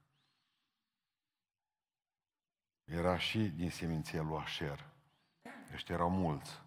[2.83, 4.89] Era și din seminția lui Asher.
[5.73, 6.61] Ăștia erau mulți.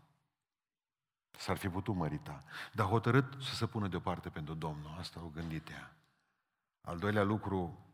[1.30, 2.44] S-ar fi putut mărita.
[2.74, 4.98] Dar hotărât să se pună deoparte pentru Domnul.
[4.98, 5.96] Asta o gândit ea.
[6.80, 7.86] Al doilea lucru,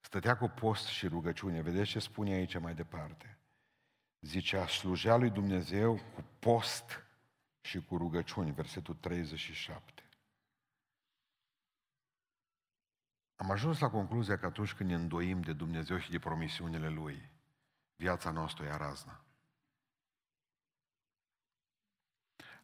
[0.00, 1.60] stătea cu post și rugăciune.
[1.60, 3.38] Vedeți ce spune aici mai departe?
[4.20, 7.03] Zicea, slujea lui Dumnezeu cu post
[7.64, 10.02] și cu rugăciuni, versetul 37.
[13.36, 17.30] Am ajuns la concluzia că atunci când ne îndoim de Dumnezeu și de promisiunile Lui,
[17.96, 19.24] viața noastră e razna.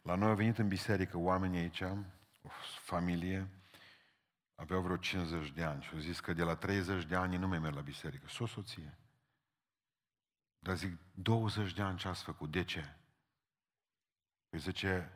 [0.01, 3.47] La noi au venit în biserică oameni aici, o familie,
[4.55, 7.47] aveau vreo 50 de ani și au zis că de la 30 de ani nu
[7.47, 8.27] mai merg la biserică.
[8.27, 8.97] S-o soție.
[10.59, 12.51] Dar zic, 20 de ani ce ați făcut?
[12.51, 12.95] De ce?
[14.51, 15.11] Păi zice,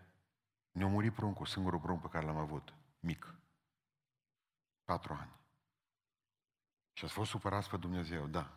[0.71, 3.34] ne-a murit pruncul, singurul prunc pe care l-am avut, mic.
[4.84, 5.32] Patru ani.
[6.93, 8.52] Și ați fost supărați pe Dumnezeu, da.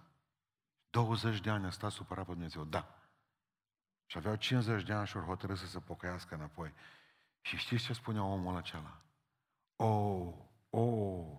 [0.90, 3.10] 20 de ani a stat supărat pe Dumnezeu, da.
[4.06, 6.74] Și aveau 50 de ani și au hotărât să se pocăiască înapoi.
[7.40, 9.02] Și știți ce spunea omul acela?
[9.76, 10.34] O, oh,
[10.70, 11.38] o, oh,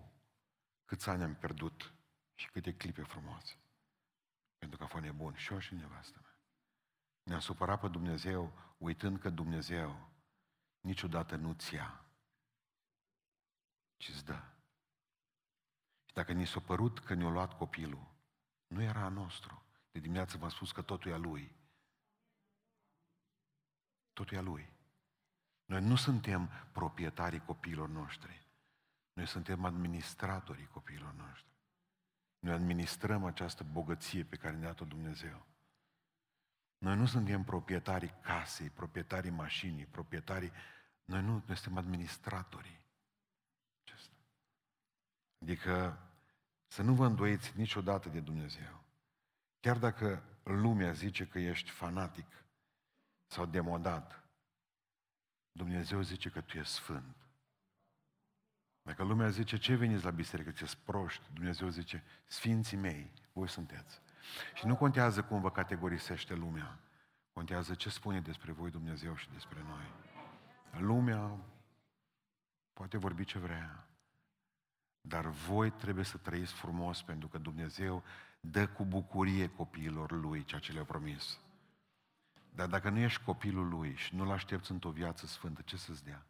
[0.86, 1.94] câți ani am pierdut
[2.34, 3.56] și câte clipe frumoase.
[4.58, 6.29] Pentru că a fost nebun și eu și nevastă mea.
[7.24, 10.10] Ne-a supărat pe Dumnezeu uitând că Dumnezeu
[10.82, 12.06] niciodată nu-ți ia,
[13.98, 14.44] ci îți dă.
[16.06, 18.08] Și dacă ni s-a părut că ne-a luat copilul,
[18.68, 19.64] nu era a nostru.
[19.92, 21.56] De dimineață v-am spus că totul e a lui.
[24.14, 24.70] Totul e a lui.
[25.66, 28.48] Noi nu suntem proprietarii copiilor noștri.
[29.14, 31.50] Noi suntem administratorii copiilor noștri.
[32.40, 35.46] Noi administrăm această bogăție pe care ne-a dat-o Dumnezeu.
[36.80, 40.52] Noi nu suntem proprietarii casei, proprietarii mașinii, proprietarii...
[41.06, 42.82] Noi nu, noi suntem administratorii.
[43.84, 44.16] Acesta.
[45.42, 46.04] Adică
[46.68, 48.84] să nu vă îndoiți niciodată de Dumnezeu.
[49.60, 52.44] Chiar dacă lumea zice că ești fanatic
[53.28, 54.24] sau demodat,
[55.52, 57.16] Dumnezeu zice că tu ești sfânt.
[58.82, 64.02] Dacă lumea zice, ce veniți la biserică, ce proști, Dumnezeu zice, sfinții mei, voi sunteți.
[64.54, 66.80] Și nu contează cum vă categorisește lumea.
[67.34, 69.92] Contează ce spune despre voi Dumnezeu și despre noi.
[70.82, 71.38] Lumea
[72.74, 73.88] poate vorbi ce vrea.
[75.02, 78.04] Dar voi trebuie să trăiți frumos pentru că Dumnezeu
[78.40, 81.40] dă cu bucurie copiilor Lui ceea ce le-a promis.
[82.50, 86.26] Dar dacă nu ești copilul Lui și nu-L aștepți într-o viață sfântă, ce să-ți dea?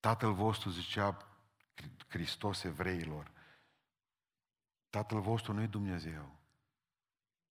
[0.00, 1.26] Tatăl vostru zicea
[2.08, 3.30] Hristos evreilor,
[4.98, 6.36] Tatăl vostru nu e Dumnezeu.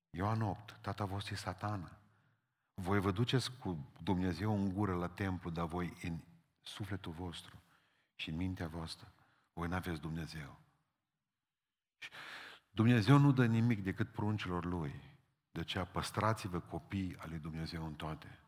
[0.10, 1.98] Ioan 8, tata vostru e satana.
[2.74, 6.20] voi vă duceți cu Dumnezeu în gură la templu, dar voi în
[6.62, 7.62] sufletul vostru
[8.16, 9.12] și în mintea voastră,
[9.54, 10.60] voi n-aveți Dumnezeu.
[12.70, 15.02] Dumnezeu nu dă nimic decât pruncilor Lui.
[15.52, 18.40] De aceea păstrați-vă copii ale Dumnezeu în toate.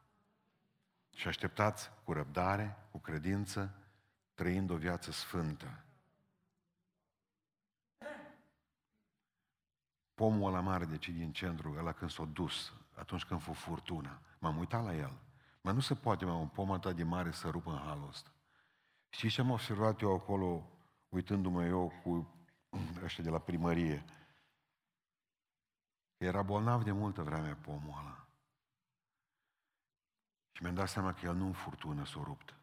[1.15, 3.75] Și așteptați cu răbdare, cu credință,
[4.33, 5.83] trăind o viață sfântă.
[10.19, 14.21] Pomul ăla mare de ce din centru, ăla când s-a dus, atunci când fu furtuna,
[14.39, 15.19] m-am uitat la el.
[15.61, 18.29] Mă, nu se poate, mă, un pom atât de mare să rupă în halul ăsta.
[19.09, 20.69] Știți ce am observat eu acolo,
[21.09, 22.33] uitându-mă eu cu
[23.03, 24.05] ăștia de la primărie?
[26.17, 28.27] Era bolnav de multă vreme pomul ăla.
[30.51, 32.55] Și mi-am dat seama că el nu în furtună s-a rupt.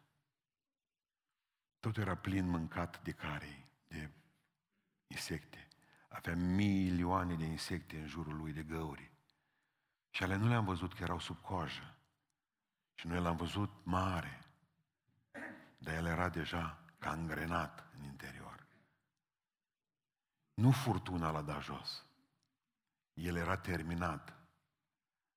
[1.79, 4.09] Tot era plin mâncat de carii, de
[5.07, 5.66] insecte.
[6.17, 9.11] Avea milioane de insecte în jurul lui, de găuri.
[10.09, 11.97] Și ale nu le-am văzut că erau sub coajă.
[12.93, 14.45] Și noi l-am văzut mare.
[15.77, 18.67] Dar el era deja cangrenat în interior.
[20.53, 22.05] Nu furtuna l-a dat jos.
[23.13, 24.33] El era terminat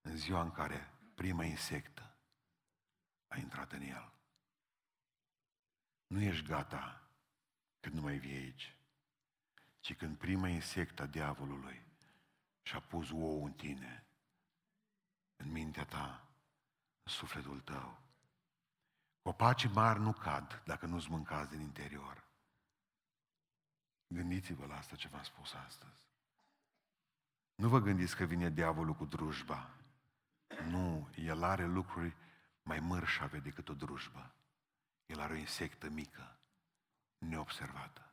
[0.01, 2.17] în ziua în care prima insectă
[3.29, 4.13] a intrat în el.
[6.07, 7.09] Nu ești gata
[7.81, 8.80] când nu mai vii aici,
[9.81, 11.83] ci când prima insectă a diavolului
[12.63, 14.05] și-a pus ou în tine,
[15.37, 16.27] în mintea ta,
[17.03, 17.99] în sufletul tău.
[19.23, 22.29] Copacii mari nu cad dacă nu-ți mâncați din interior.
[24.07, 26.09] Gândiți-vă la asta ce v-am spus astăzi.
[27.55, 29.71] Nu vă gândiți că vine diavolul cu drujba.
[30.65, 32.17] Nu, el are lucruri
[32.63, 34.35] mai mărșave decât o drujbă.
[35.07, 36.39] El are o insectă mică,
[37.19, 38.10] neobservată,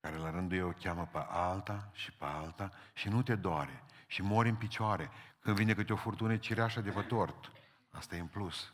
[0.00, 3.84] care la rândul ei o cheamă pe alta și pe alta și nu te doare
[4.06, 5.10] și mori în picioare.
[5.40, 7.52] Când vine câte o furtună, cireașa de pe tort.
[7.90, 8.72] Asta e în plus.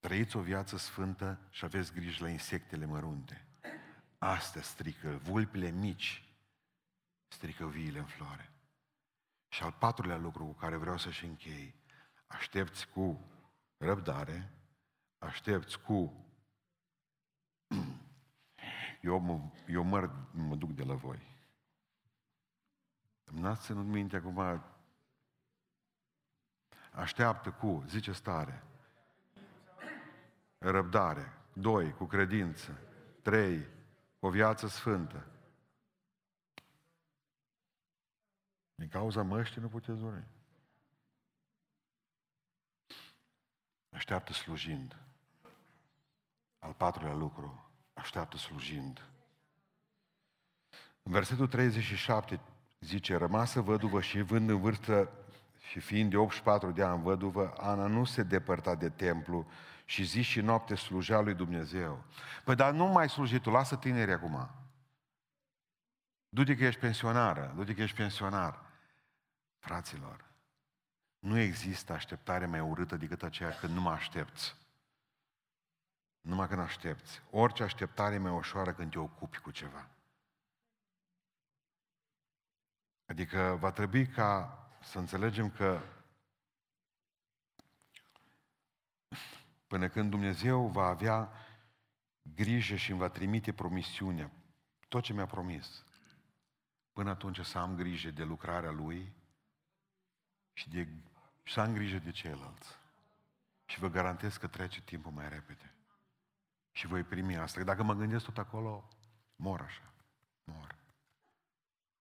[0.00, 3.46] Trăiți o viață sfântă și aveți grijă la insectele mărunte.
[4.18, 6.24] Astea strică, vulpile mici
[7.28, 8.52] strică viile în floare.
[9.48, 11.74] Și al patrulea lucru cu care vreau să-și închei,
[12.26, 13.30] aștepți cu
[13.76, 14.52] răbdare,
[15.18, 16.26] aștepți cu...
[19.02, 21.30] Eu mă, eu mă, mă duc de la voi.
[23.24, 24.64] N-ați ținut minte acum...
[26.92, 28.64] Așteaptă cu, zice stare,
[30.58, 32.78] răbdare, doi, cu credință,
[33.22, 33.66] trei,
[34.18, 35.26] cu o viață sfântă.
[38.74, 40.26] Din cauza măștii nu puteți dormi.
[43.90, 44.96] Așteaptă slujind.
[46.58, 49.06] Al patrulea lucru, așteaptă slujind.
[51.02, 52.40] În versetul 37
[52.80, 55.10] zice, rămasă văduvă și vând în vârstă
[55.68, 59.46] și fiind de 84 de ani văduvă, Ana nu se depărta de templu
[59.84, 62.04] și zi și noapte slujea lui Dumnezeu.
[62.44, 64.50] Păi dar nu mai sluji tu, lasă tinerii acum.
[66.28, 68.60] Du-te că ești pensionară, du-te că ești pensionar.
[69.58, 70.24] Fraților,
[71.18, 74.56] nu există așteptare mai urâtă decât aceea când nu mă aștepți.
[76.32, 77.22] Numai când aștepți.
[77.30, 79.88] Orice așteptare e mai ușoară când te ocupi cu ceva.
[83.06, 85.82] Adică va trebui ca să înțelegem că
[89.66, 91.32] până când Dumnezeu va avea
[92.22, 94.30] grijă și îmi va trimite promisiunea,
[94.88, 95.84] tot ce mi-a promis,
[96.92, 99.12] până atunci să am grijă de lucrarea Lui
[100.52, 100.88] și de
[101.42, 102.78] și să am grijă de ceilalți.
[103.64, 105.74] Și vă garantez că trece timpul mai repede.
[106.72, 107.62] Și voi primi asta.
[107.62, 108.88] Dacă mă gândesc tot acolo,
[109.36, 109.92] mor așa.
[110.44, 110.76] Mor.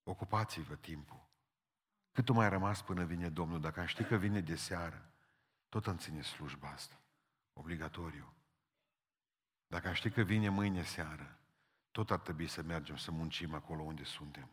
[0.04, 1.30] Ocupați-vă timpul.
[2.12, 3.62] Cât o mai rămas până vine Domnul?
[3.62, 5.12] Dacă am ști că vine de seară,
[5.70, 7.02] tot îmi ține slujba asta.
[7.54, 8.34] Obligatoriu.
[9.68, 11.40] Dacă am ști că vine mâine seară,
[11.92, 14.50] tot ar trebui să mergem să muncim acolo unde suntem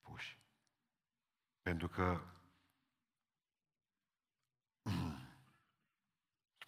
[0.00, 0.38] puși.
[1.62, 2.20] Pentru că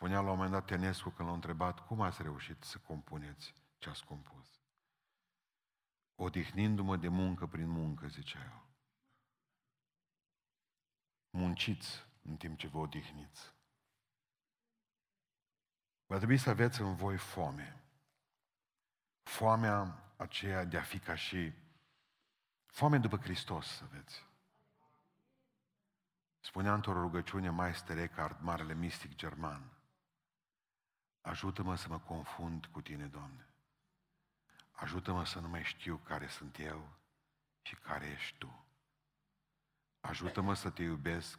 [0.01, 3.89] Spunea la un moment dat Tenescu când l-a întrebat cum ați reușit să compuneți ce
[3.89, 4.61] ați compus.
[6.15, 8.67] Odihnindu-mă de muncă prin muncă, zicea eu.
[11.31, 13.53] Munciți în timp ce vă odihniți.
[16.07, 17.83] Va trebui să aveți în voi foame.
[19.23, 21.53] Foamea aceea de a fi ca și...
[22.67, 24.27] Foame după Hristos, să aveți.
[26.39, 29.80] Spunea într-o rugăciune Meister Eckhart, marele mistic german,
[31.21, 33.47] ajută-mă să mă confund cu tine, Doamne.
[34.71, 36.89] Ajută-mă să nu mai știu care sunt eu
[37.63, 38.65] și care ești Tu.
[40.01, 41.39] Ajută-mă să te iubesc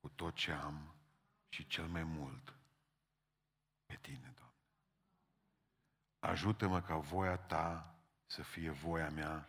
[0.00, 0.94] cu tot ce am
[1.48, 2.54] și cel mai mult
[3.86, 4.56] pe tine, Doamne.
[6.18, 7.94] Ajută-mă ca voia ta
[8.26, 9.48] să fie voia mea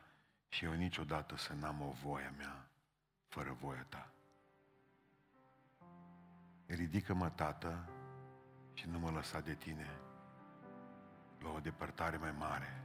[0.49, 2.67] și eu niciodată să n-am o voia mea
[3.28, 4.11] fără voia ta.
[6.65, 7.89] Ridică-mă, Tată,
[8.74, 9.99] și nu mă lăsa de tine
[11.39, 12.84] la o depărtare mai mare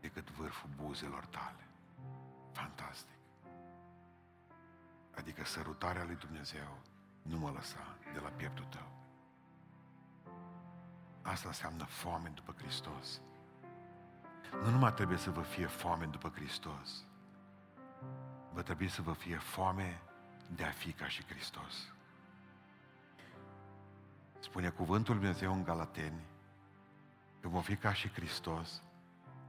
[0.00, 1.66] decât vârful buzelor tale.
[2.52, 3.18] Fantastic.
[5.16, 6.78] Adică sărutarea lui Dumnezeu
[7.22, 8.96] nu mă lăsa de la pieptul tău.
[11.22, 13.20] Asta înseamnă foame după Hristos.
[14.62, 17.04] Nu numai trebuie să vă fie foame după Hristos,
[18.52, 20.00] vă trebuie să vă fie foame
[20.54, 21.95] de a fi ca și Hristos.
[24.46, 26.20] Spune cuvântul Dumnezeu în Galateni
[27.40, 28.82] că vom fi ca și Hristos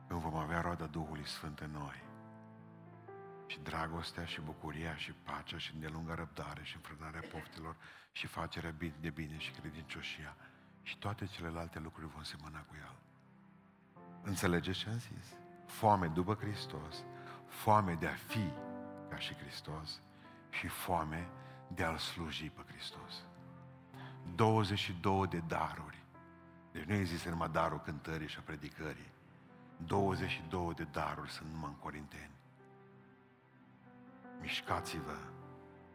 [0.07, 2.03] când vom avea roada Duhului Sfânt în noi.
[3.45, 7.75] Și dragostea, și bucuria, și pacea, și îndelungă răbdare, și înfrânarea poftelor,
[8.11, 10.35] și facerea de bine, și credincioșia.
[10.83, 12.95] Și toate celelalte lucruri vom semăna cu El.
[14.21, 15.37] Înțelegeți ce am zis?
[15.65, 17.03] Foame după Hristos,
[17.47, 18.51] foame de a fi
[19.09, 20.01] ca și Hristos
[20.49, 21.27] și foame
[21.67, 23.26] de a-L sluji pe Hristos.
[24.37, 26.03] 22 de daruri.
[26.71, 29.11] Deci nu există numai darul cântării și a predicării.
[29.85, 32.31] 22 de daruri sunt numai în Corinteni.
[34.41, 35.17] Mișcați-vă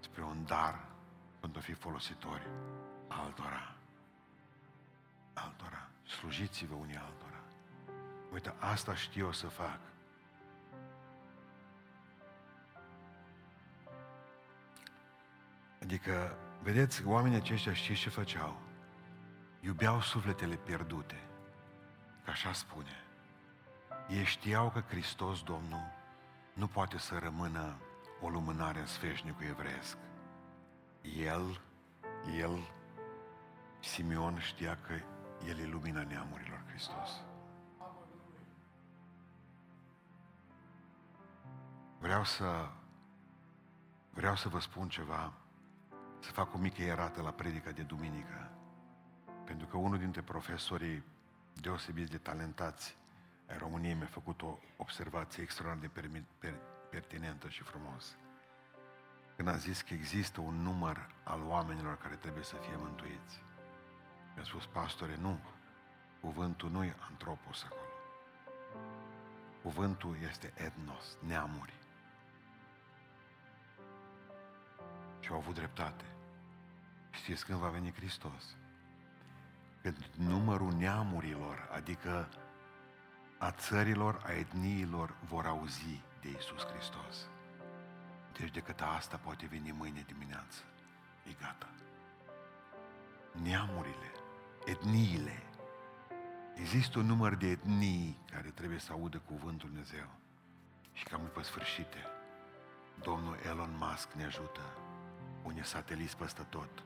[0.00, 0.84] spre un dar
[1.40, 2.46] pentru a fi folositori
[3.08, 3.74] altora.
[5.32, 5.88] Altora.
[6.06, 7.40] Slujiți-vă unii altora.
[8.32, 9.78] Uite, asta știu eu să fac.
[15.82, 18.60] Adică, vedeți, oamenii aceștia știți ce făceau?
[19.60, 21.20] Iubeau sufletele pierdute.
[22.24, 23.04] Că așa spune.
[24.08, 25.92] Ei știau că Hristos, Domnul,
[26.54, 27.76] nu poate să rămână
[28.20, 29.96] o lumânare în sfeșnicul evreiesc.
[31.02, 31.60] El,
[32.38, 32.70] el,
[33.80, 34.92] Simeon știa că
[35.48, 37.22] el e lumina neamurilor Hristos.
[41.98, 42.70] Vreau să
[44.10, 45.32] vreau să vă spun ceva,
[46.22, 48.50] să fac o mică erată la predica de duminică,
[49.44, 51.02] pentru că unul dintre profesorii
[51.60, 52.96] deosebiți de talentați
[53.48, 56.54] ai României mi-a făcut o observație extraordinar de per,
[56.90, 58.16] pertinentă și frumos.
[59.36, 63.42] Când a zis că există un număr al oamenilor care trebuie să fie mântuiți.
[64.34, 65.38] Mi-a spus, pastore, nu.
[66.20, 67.80] Cuvântul nu e antropos acolo.
[69.62, 71.74] Cuvântul este etnos, neamuri.
[75.20, 76.11] Și au avut dreptate.
[77.12, 78.56] Știți când va veni Hristos?
[79.82, 82.28] Când numărul neamurilor, adică
[83.38, 87.28] a țărilor, a etniilor, vor auzi de Isus Hristos.
[88.38, 90.62] Deci decât asta poate veni mâine dimineață.
[91.28, 91.68] E gata.
[93.42, 94.10] Neamurile,
[94.64, 95.42] etniile.
[96.54, 100.06] Există un număr de etnii care trebuie să audă cuvântul Dumnezeu.
[100.92, 102.06] Și cam pe sfârșite,
[103.02, 104.60] Domnul Elon Musk ne ajută,
[105.42, 106.82] pune sateliți peste tot,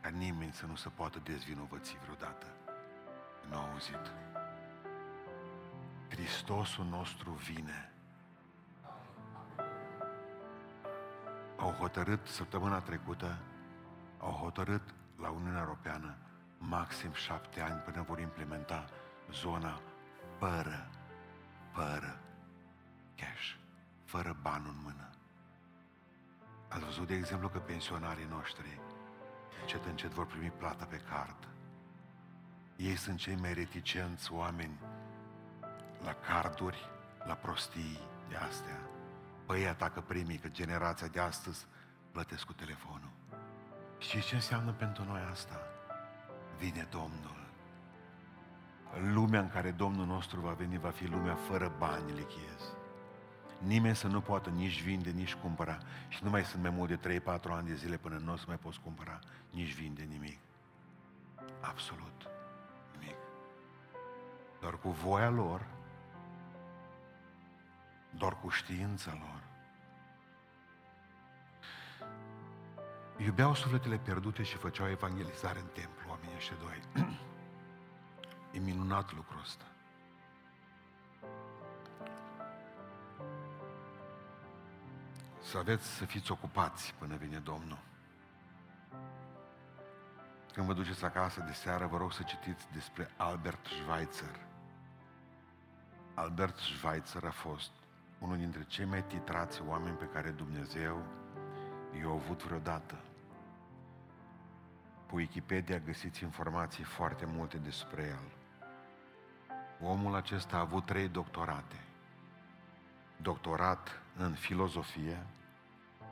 [0.00, 2.46] ca nimeni să nu se poată dezvinovăți vreodată.
[3.48, 4.12] Nu au auzit.
[6.08, 7.92] Hristosul nostru vine.
[11.56, 13.38] Au hotărât săptămâna trecută,
[14.18, 14.82] au hotărât
[15.16, 16.16] la Uniunea Europeană
[16.58, 18.88] maxim șapte ani până vor implementa
[19.32, 19.80] zona
[20.38, 20.88] fără,
[21.72, 22.20] fără
[23.14, 23.54] cash,
[24.04, 25.10] fără bani în mână.
[26.68, 28.80] Ați văzut, de exemplu, că pensionarii noștri
[29.60, 31.48] încet, încet vor primi plata pe card.
[32.76, 34.78] Ei sunt cei mai reticenți oameni
[36.04, 36.88] la carduri,
[37.24, 38.80] la prostii de astea.
[39.46, 41.66] Păi atacă primii, că generația de astăzi
[42.12, 43.10] plătesc cu telefonul.
[43.98, 45.60] Și ce înseamnă pentru noi asta?
[46.58, 47.46] Vine Domnul.
[49.12, 52.77] Lumea în care Domnul nostru va veni va fi lumea fără bani lichiezi.
[53.58, 55.78] Nimeni să nu poată nici vinde, nici cumpăra.
[56.08, 58.44] Și nu mai sunt mai mult de 3-4 ani de zile până nu o să
[58.46, 59.18] mai poți cumpăra,
[59.50, 60.38] nici vinde nimic.
[61.60, 62.28] Absolut
[62.92, 63.16] nimic.
[64.60, 65.66] Doar cu voia lor,
[68.10, 69.42] doar cu știința lor.
[73.16, 77.04] Iubeau sufletele pierdute și făceau evangelizare în templu, oamenii ăștia doi.
[78.54, 79.64] e minunat lucrul ăsta.
[85.50, 87.78] Să aveți, să fiți ocupați până vine Domnul.
[90.52, 94.40] Când vă duceți acasă de seară, vă rog să citiți despre Albert Schweitzer.
[96.14, 97.70] Albert Schweitzer a fost
[98.18, 101.02] unul dintre cei mai titrați oameni pe care Dumnezeu
[102.00, 102.94] eu avut vreodată.
[105.06, 108.32] Pe Wikipedia găsiți informații foarte multe despre el.
[109.88, 111.84] Omul acesta a avut trei doctorate.
[113.16, 115.26] Doctorat în filozofie,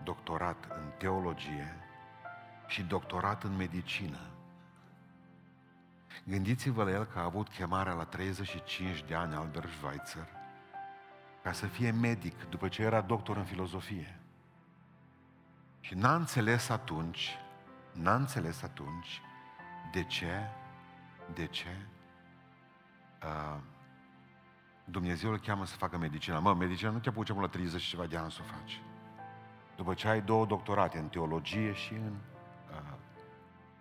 [0.06, 1.76] doctorat în teologie
[2.66, 4.18] și doctorat în medicină.
[6.24, 10.28] Gândiți-vă la el că a avut chemarea la 35 de ani, Albert Schweitzer,
[11.42, 14.20] ca să fie medic după ce era doctor în filozofie.
[15.80, 17.36] Și n-a înțeles atunci,
[17.92, 19.20] n-a înțeles atunci
[19.92, 20.48] de ce,
[21.34, 21.76] de ce
[23.22, 23.60] uh,
[24.84, 26.38] Dumnezeu îl cheamă să facă medicină.
[26.38, 28.80] Mă, medicina nu te apuce până la 30 și ceva de ani să o faci.
[29.76, 32.12] După ce ai două doctorate în teologie și în
[32.70, 32.94] uh,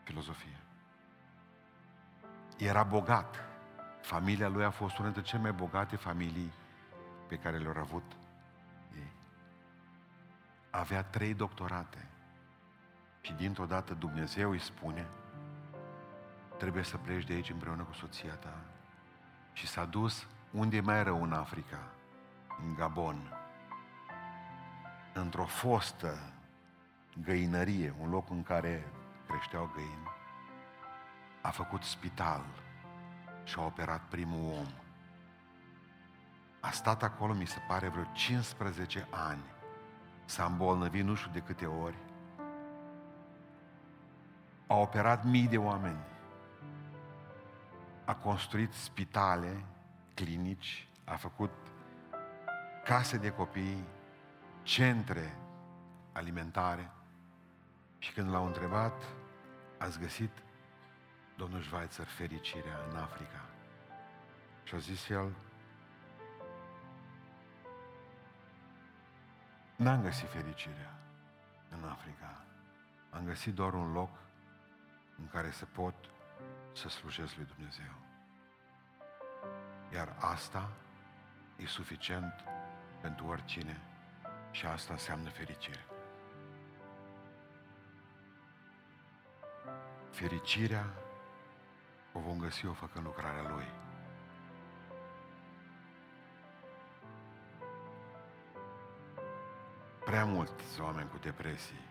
[0.03, 0.57] filozofie.
[2.57, 3.39] Era bogat.
[4.01, 6.51] Familia lui a fost una dintre cele mai bogate familii
[7.27, 8.03] pe care le-au avut
[8.95, 9.11] ei.
[10.69, 12.09] Avea trei doctorate.
[13.21, 15.07] Și dintr-o dată Dumnezeu îi spune,
[16.57, 18.61] trebuie să pleci de aici împreună cu soția ta.
[19.53, 21.79] Și s-a dus unde e mai rău în Africa,
[22.65, 23.44] în Gabon,
[25.17, 26.17] într-o fostă
[27.23, 28.87] găinărie, un loc în care
[29.27, 30.09] creșteau găini,
[31.41, 32.45] a făcut spital
[33.43, 34.67] și a operat primul om.
[36.59, 39.43] A stat acolo, mi se pare, vreo 15 ani.
[40.25, 41.97] S-a îmbolnăvit nu știu de câte ori.
[44.67, 46.03] A operat mii de oameni.
[48.05, 49.65] A construit spitale,
[50.13, 51.51] clinici, a făcut
[52.83, 53.83] case de copii,
[54.65, 55.37] centre
[56.11, 56.91] alimentare.
[57.97, 59.03] Și când l-au întrebat,
[59.77, 60.31] ați găsit,
[61.37, 63.45] domnul Schweitzer, fericirea în Africa?
[64.63, 65.35] Și a zis el,
[69.75, 70.93] n-am găsit fericirea
[71.69, 72.43] în Africa.
[73.09, 74.17] Am găsit doar un loc
[75.17, 75.95] în care să pot
[76.73, 77.93] să slujesc lui Dumnezeu.
[79.93, 80.71] Iar asta
[81.55, 82.33] e suficient
[83.01, 83.81] pentru oricine
[84.55, 85.85] și asta înseamnă fericire.
[90.09, 90.85] Fericirea
[92.13, 93.65] o vom găsi o făcând lucrarea Lui.
[100.05, 101.83] Prea mulți oameni cu depresii.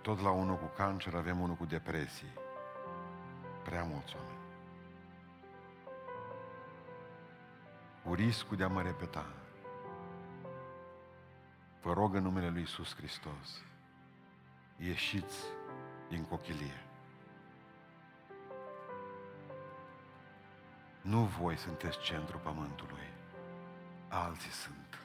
[0.00, 2.32] Tot la unul cu cancer avem unul cu depresii.
[3.64, 4.38] Prea mulți oameni.
[8.04, 9.43] Cu riscul de a mă repeta.
[11.84, 13.62] Vă rog în numele Lui Iisus Hristos,
[14.76, 15.44] ieșiți
[16.08, 16.84] din cochilie.
[21.00, 23.12] Nu voi sunteți centrul pământului,
[24.08, 24.98] alții sunt.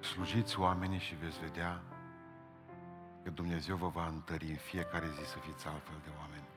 [0.00, 1.82] Slujiți oamenii și veți vedea
[3.22, 6.55] că Dumnezeu vă va întări în fiecare zi să fiți altfel de oameni.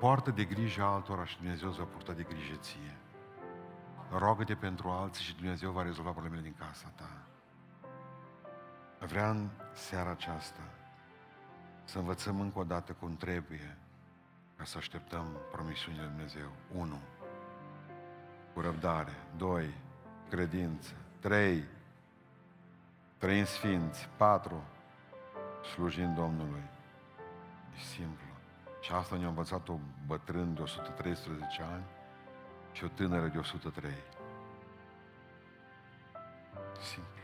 [0.00, 2.96] Poartă de grijă altora și Dumnezeu îți va purta de grijă ție.
[4.10, 7.10] Roagă-te pentru alții și Dumnezeu va rezolva problemele din casa ta.
[9.06, 10.60] Vreau în seara aceasta
[11.84, 13.76] să învățăm încă o dată cum trebuie
[14.56, 16.50] ca să așteptăm promisiunile Lui Dumnezeu.
[16.74, 16.98] 1.
[18.54, 19.14] Cu răbdare.
[19.36, 19.74] 2.
[20.28, 20.92] Credință.
[21.18, 21.64] 3.
[23.18, 24.08] Trăind sfinți.
[24.16, 24.62] 4.
[25.72, 26.64] Slujind Domnului.
[27.76, 28.29] E simplu.
[28.80, 31.84] Și asta ne-a învățat o bătrân de 113 ani
[32.72, 33.90] și o tânără de 103.
[36.80, 37.22] Simplu.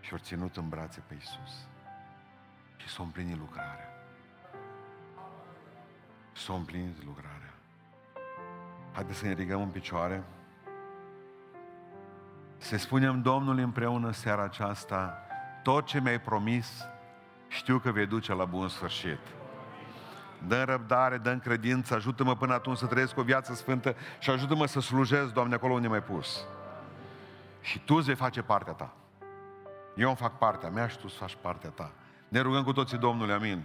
[0.00, 1.66] Și au ținut în brațe pe Iisus.
[2.76, 3.88] Și s-a împlinit lucrarea.
[6.32, 7.54] S-a împlinit lucrarea.
[8.92, 10.24] Haideți să ne ridicăm în picioare.
[12.56, 15.18] Să spunem Domnului împreună seara aceasta,
[15.62, 16.88] tot ce mi-ai promis,
[17.48, 19.18] știu că vei duce la bun sfârșit
[20.46, 24.80] dă răbdare, dă credință, ajută-mă până atunci să trăiesc o viață sfântă și ajută-mă să
[24.80, 26.44] slujesc, Doamne, acolo unde m-ai pus.
[27.60, 28.92] Și Tu îți vei face partea Ta.
[29.96, 31.90] Eu îmi fac partea mea și Tu să faci partea Ta.
[32.28, 33.64] Ne rugăm cu toții Domnului, amin.